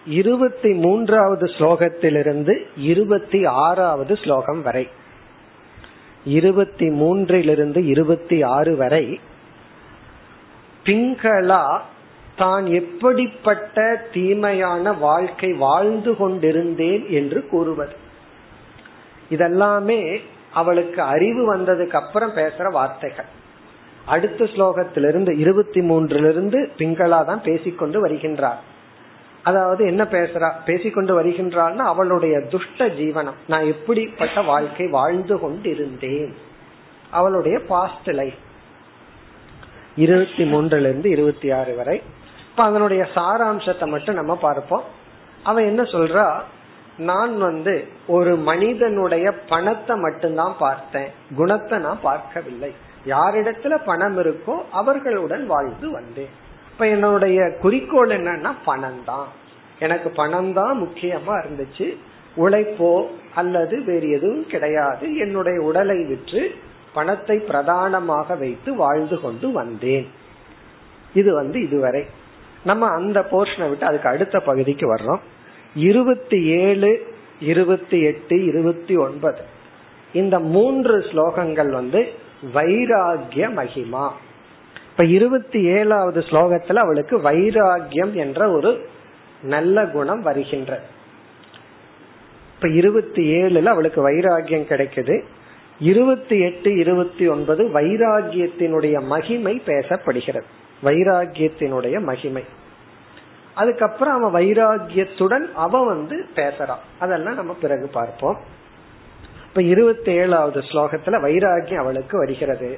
[0.05, 4.85] இருபத்தி மூன்றாவது ஸ்லோகத்திலிருந்து இருபத்தி ஆறாவது ஸ்லோகம் வரை.
[6.25, 9.19] இருபத்தி மூன்றிலிருந்து இருபத்தி ஆறு வரை
[10.85, 11.63] பிங்களா
[12.37, 17.95] தான் எப்படிப்பட்ட தீமையான வாழ்க்கை வாழ்ந்து கொண்டிருந்தேன் என்று கூறுவது.
[19.29, 20.01] இதெல்லாமே
[20.53, 23.29] அவளுக்கு அறிவு வந்ததுக்கு அப்புறம் பேசுற வார்த்தைகள்.
[24.05, 28.57] அடுத்த ஸ்லோகத்திலிருந்து இருபத்தி மூன்றிலிருந்து பிங்களா தான் பேசிக்கொண்டு வருகின்றார்.
[29.43, 30.51] அதாவது என்ன பேசுறா?
[30.65, 33.33] பேசிக்கொண்டு வருகின்றாள்னா அவளுடைய துஷ்ட ஜீவனம்.
[33.47, 36.35] நான் எப்படிப்பட்ட வாழ்க்கை வாழ்ந்து கொண்டிருந்தேன்.
[37.11, 38.33] அவளுடைய பாஸ்ட் லைஃப்
[39.95, 42.01] இருபத்தி மூன்றுல இருந்து இருபத்தி ஆறு வரை.
[42.49, 44.83] இப்ப அதனுடைய சாராம்சத்தை மட்டும் நம்ம பார்ப்போம்.
[45.43, 46.41] அவன் என்ன சொல்றா?
[46.97, 51.07] நான் வந்து ஒரு மனிதனுடைய பணத்தை மட்டும்தான் பார்த்தேன்.
[51.35, 52.73] குணத்தை நான் பார்க்கவில்லை.
[53.07, 56.29] யாரிடத்துல பணம் இருக்கோ அவர்களுடன் வாழ்ந்து வந்தேன்.
[56.71, 59.27] இப்ப என்னுடைய குறிக்கோள் என்னன்னா பணம் தான்
[59.79, 61.97] எனக்கு பணம் தான் முக்கியமா இருந்துச்சு.
[62.37, 65.17] உழைப்போ அல்லது வேறு எதுவும் கிடையாது.
[65.17, 66.55] என்னுடைய உடலை விற்று
[66.93, 70.07] பணத்தை பிரதானமாக வைத்து வாழ்ந்து கொண்டு வந்தேன்.
[71.13, 72.05] இது வந்து இதுவரை.
[72.63, 75.19] நம்ம அந்த போர்ஷனை விட்டு அதுக்கு அடுத்த பகுதிக்கு வர்றோம்.
[75.75, 79.41] இருபத்தி ஏழு இருபத்தி எட்டு இருபத்தி ஒன்பது.
[80.13, 82.13] இந்த மூன்று ஸ்லோகங்கள் வந்து
[82.53, 84.09] வைராகிய மகிமா.
[84.91, 88.89] இப்ப இருபத்தி ஏழாவது ஸ்லோகத்துல அவளுக்கு வைராகியம் என்ற ஒரு
[89.41, 90.81] நல்ல குணம் வருகின்ற.
[92.55, 95.23] இப்ப இருபத்தி ஏழுல அவளுக்கு வைராகியம் கிடைக்குது.
[95.79, 100.43] இருபத்தி எட்டு இருபத்தி ஒன்பது வைராகியத்தினுடைய மகிமை பேசப்படுகிறது.
[100.83, 102.43] வைராகியத்தினுடைய மகிமை.
[103.55, 108.39] அதுக்கப்புறம் அவன் வைராகியத்துடன் அவன் வந்து பேசுறான் அதெல்லாம் நம்ம பிறகு பார்ப்போம்.
[109.52, 112.70] இப்ப இருபத்தி ஏழாவது ஸ்லோகத்துல வைராகியம் அவளுக்கு வருகிறது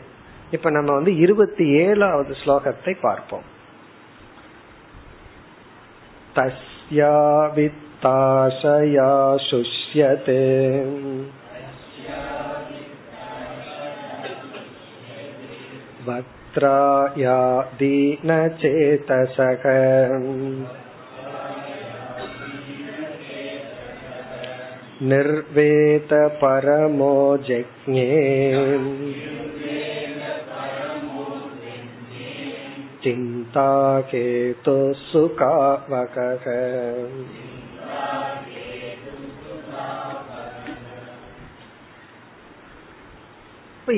[0.50, 3.46] இப்ப நம்ம வந்து இருபத்தி ஏழாவது ஸ்லோகத்தை பார்ப்போம்
[6.34, 7.14] தஸ்யா
[7.56, 9.10] வித்தாசயா
[9.48, 10.42] சுஷ்யதே
[16.06, 17.38] वक्त्राया
[17.80, 19.64] दीनचेतसः
[25.00, 26.12] निर्वेद
[26.42, 27.14] परमो
[27.48, 28.08] जज्ञे
[33.04, 34.76] चिन्ताकेतु
[35.10, 36.46] सुखावकः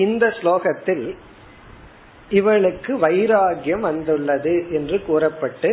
[0.03, 1.17] இந்த ஸ்லோகத்தில்
[2.31, 5.71] இவளுக்கு வைராகியம் வந்துள்ளது என்று கூறப்பட்டு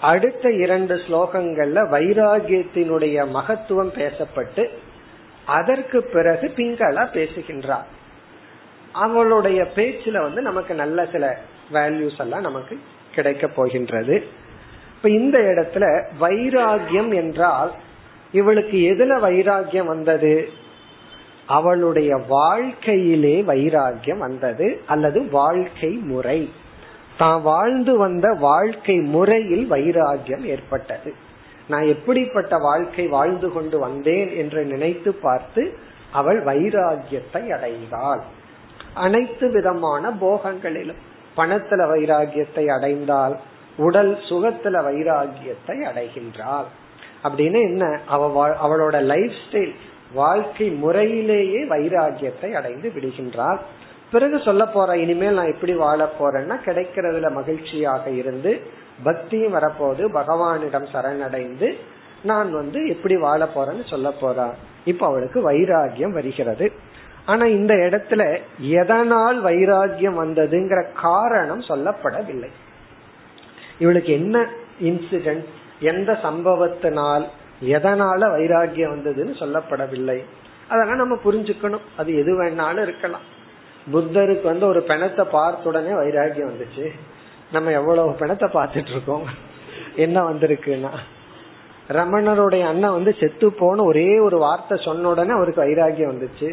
[0.00, 4.68] அடுத்த இரண்டு ஸ்லோகங்கள்ல வைராகியத்தினுடைய மகத்துவம் பேசப்பட்டு
[5.46, 7.86] அதற்கு பிறகு பிங்களா பேசுகின்றார்.
[8.92, 11.38] அவளுடைய பேச்சுல வந்து நமக்கு நல்ல சில
[11.72, 12.80] வேல்யூஸ் எல்லாம் நமக்கு
[13.14, 14.26] கிடைக்க போகின்றது.
[14.96, 17.72] இப்ப இந்த இடத்துல வைராகியம் என்றால்
[18.32, 20.48] இவளுக்கு எதுல வைராகியம் வந்தது?
[21.46, 26.52] அவளுடைய வாழ்க்கையிலே வைராகியம் வந்தது அல்லது வாழ்க்கை முறை.
[27.18, 31.14] தான் வாழ்ந்து வந்த வாழ்க்கை முறையில் வைராகியம் ஏற்பட்டது.
[31.68, 35.78] நான் எப்படிப்பட்ட வாழ்க்கை வாழ்ந்து கொண்டு வந்தேன் என்று நினைத்து பார்த்து
[36.12, 38.20] அவள் வைராகியத்தை அடைந்தாள்.
[38.94, 41.00] அனைத்து விதமான போகங்களிலும்
[41.36, 43.36] பணத்துல வைராகியத்தை அடைந்தால்
[43.76, 46.68] உடல் சுகத்துல வைராகியத்தை அடைகின்றாள்.
[47.22, 48.00] அப்படின்னு என்ன?
[48.06, 49.74] அவ அவளோட லைஃப் ஸ்டைல்
[50.12, 53.58] வாழ்க்கை முறையிலேயே வைராகியத்தை அடைந்து விடுகின்றாள்.
[54.12, 58.60] பிறகு சொல்ல போற இனிமேல் நான் எப்படி வாழ போறேன்னா கிடைக்கிறதுல மகிழ்ச்சியாக இருந்து
[59.02, 61.76] பக்தியும் வரப்போது பகவானிடம் சரணடைந்து
[62.22, 64.52] நான் வந்து எப்படி வாழ போறேன்னு சொல்ல போறா.
[64.84, 66.72] இப்ப அவளுக்கு வைராகியம் வருகிறது.
[67.26, 72.48] ஆனா இந்த இடத்துல எதனால் வைராகியம் வந்ததுங்கிற காரணம் சொல்லப்படவில்லை.
[73.78, 74.48] இவளுக்கு என்ன
[74.82, 75.44] இன்சிடென்ட்
[75.80, 77.26] எந்த சம்பவத்தினால்
[77.64, 80.24] எதனால வைராகியம் வந்ததுன்னு சொல்லப்படவில்லை.
[80.68, 81.86] அதெல்லாம் நம்ம புரிஞ்சுக்கணும்.
[81.96, 83.36] அது எது வேணாலும் இருக்கலாம்.
[83.92, 86.86] புத்தருக்கு வந்து ஒரு பிணத்தை பார்த்த உடனே வைராகியம் வந்துச்சு.
[87.52, 89.26] நம்ம எவ்வளவு பிணத்தை பார்த்துட்டு இருக்கோம்
[90.04, 90.92] என்ன வந்திருக்குன்னா
[91.98, 96.48] ரமணருடைய அண்ணன் வந்து செத்து போன ஒரே ஒரு வார்த்தை சொன்ன உடனே அவருக்கு வைராகியம் வந்துச்சு.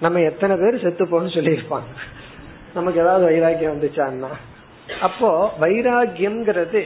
[0.00, 1.90] நம்ம எத்தனை பேர் செத்து போன்னு சொல்லியிருப்பாங்க.
[2.74, 4.32] நமக்கு ஏதாவது வைராகியம் வந்துச்சான்னா
[5.00, 6.82] அப்போ வைராகியம்ங்கிறது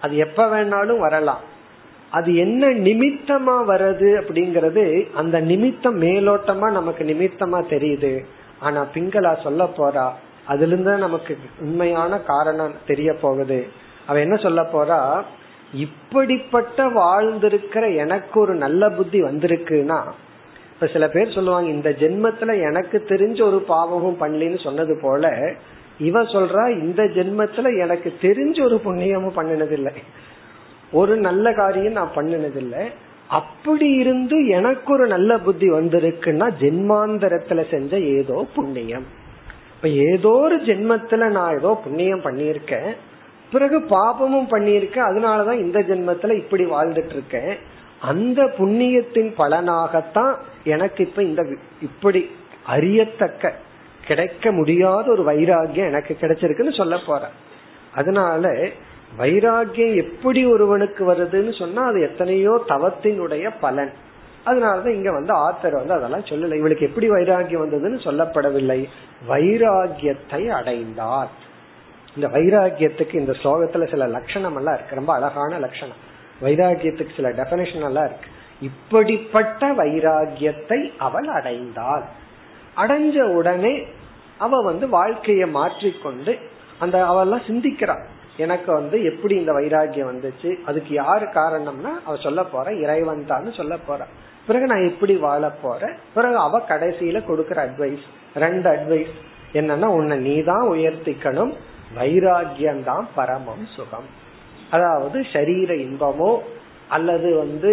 [0.00, 1.42] அது எப்ப வேணாலும் வரலாம்.
[2.10, 4.84] அது என்ன நிமித்தமா வருது அப்படிங்கறது
[5.14, 8.12] அந்த நிமித்தம் மேலோட்டமா நமக்கு நிமித்தமா தெரியுது.
[8.60, 10.10] ஆனா பிங்களா சொல்ல போறா
[10.46, 13.66] அதுல இருந்து நமக்கு உண்மையான காரணம் தெரிய போகுது.
[14.06, 15.22] அவ என்ன சொல்ல போறா?
[15.72, 20.02] இப்படிப்பட்ட வாழ்ந்திருக்கிற எனக்கு ஒரு நல்ல புத்தி வந்திருக்குன்னா
[20.74, 25.52] இப்ப சில பேர் சொல்லுவாங்க இந்த ஜென்மத்துல எனக்கு தெரிஞ்ச ஒரு பாவமும் பண்ணலின்னு சொன்னது போல
[25.98, 29.94] இவ சொல்றா இந்த ஜென்மத்துல எனக்கு தெரிஞ்ச ஒரு புண்ணியமும் பண்ணினதில்லை.
[30.92, 32.88] ஒரு நல்ல காரியம் நான் பண்ணினதில்லை.
[33.28, 39.06] அப்படி இருந்து எனக்கு ஒரு நல்ல புத்தி வந்திருக்குன்னா ஜென்மாந்தரத்துல செஞ்ச ஏதோ புண்ணியம்.
[39.76, 42.94] இப்ப ஏதோ ஒரு ஜென்மத்துல நான் ஏதோ புண்ணியம் பண்ணியிருக்கேன்.
[43.52, 45.08] பிறகு பாபமும் பண்ணியிருக்கேன்.
[45.08, 47.56] அதனாலதான் இந்த ஜென்மத்துல இப்படி வாழ்ந்துட்டு இருக்கேன்
[48.00, 52.30] அந்த புண்ணியத்தின் பலனாகத்தான் எனக்கு இப்ப இந்த இப்படி
[52.66, 53.54] அறியத்தக்க
[54.06, 57.28] கிடைக்க முடியாத ஒரு வைராகியம் எனக்கு கிடைச்சிருக்குன்னு சொல்ல போற
[57.94, 58.68] அதனால
[59.16, 63.92] வைராகியம் எப்படி ஒருவனுக்கு வருதுன்னு சொன்னா அது எத்தனையோ தவத்தினுடைய பலன்.
[64.46, 66.56] அதனாலதான் இங்க வந்து ஆத்தர் வந்து அதெல்லாம் சொல்லல.
[66.56, 68.84] இவளுக்கு எப்படி வைராகியம் வந்ததுன்னு சொல்லப்படவில்லை.
[69.28, 71.28] வைராகியத்தை அடைந்தார்.
[72.16, 74.94] இந்த வைராகியத்துக்கு இந்த ஸ்லோகத்துல சில லட்சணம் எல்லாம் இருக்கு.
[74.94, 75.96] ரொம்ப அழகான லட்சணம்.
[76.42, 78.26] வைராகியத்துக்கு சில டெபனேஷன் எல்லாம் இருக்கு.
[78.60, 82.02] இப்படிப்பட்ட வைராகியத்தை அவள் அடைந்தாள்.
[82.76, 83.84] அடைஞ்ச உடனே
[84.38, 86.38] அவ வந்து வாழ்க்கையை மாற்றிக்கொண்டு
[86.78, 88.04] அந்த அவெல்லாம் சிந்திக்கிறாள்
[88.44, 93.76] எனக்கு வந்து எப்படி இந்த வைராகியம் வந்துச்சு அதுக்கு யாரு காரணம்னா அவ சொல்ல போற இறைவன் தான் சொல்ல
[93.88, 94.00] போற.
[94.48, 98.04] பிறகு நான் எப்படி வாழ போறேன் பிறகு அவ கடைசியில கொடுக்கற அட்வைஸ்
[98.44, 99.14] ரெண்டு அட்வைஸ்
[99.52, 101.52] என்னன்னா உன்னை நீ தான் உயர்த்திக்கணும்.
[101.98, 104.08] வைராகியம் தான் பரமம் சுகம்.
[104.70, 106.32] அதாவது சரீர இன்பமோ
[106.96, 107.72] அல்லது வந்து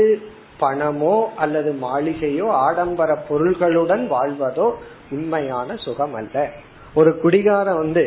[0.61, 4.67] பணமோ அல்லது மாளிகையோ ஆடம்பர பொருள்களுடன் வாழ்வதோ
[5.11, 6.45] உண்மையான சுகம் அல்ல
[6.93, 8.03] ஒரு குடிகாரம் வந்து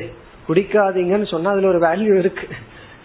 [0.49, 2.49] குடிக்காதீங்கன்னு சொன்னா அதுல ஒரு வேல்யூ இருக்கு.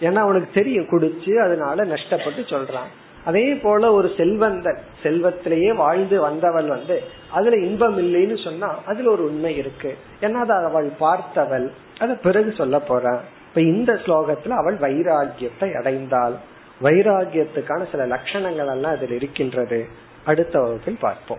[0.00, 2.90] ஏன்னா அவனுக்கு தெரியும் குடிச்சு அதனால நஷ்டப்பட்டு சொல்றான்.
[3.24, 9.56] அதே போல ஒரு செல்வந்தன் செல்வத்திலேயே வாழ்ந்து வந்தவள் வந்து அதுல இன்பம் இல்லைன்னு சொன்னா அதுல ஒரு உண்மை
[9.56, 9.96] இருக்கு.
[10.20, 11.70] ஏன்னா அதை அவள் பார்த்தவள்.
[11.98, 13.20] அத பிறகு சொல்ல போறான்.
[13.48, 16.34] இப்ப இந்த ஸ்லோகத்துல அவள் வைராகியத்தை அடைந்தாள்.
[16.82, 19.86] வைராகியத்துக்கான சில லட்சணங்கள் எல்லாம் அதில் இருக்கின்றது.
[20.24, 21.38] அடுத்த வகுப்பில் பார்ப்போம்.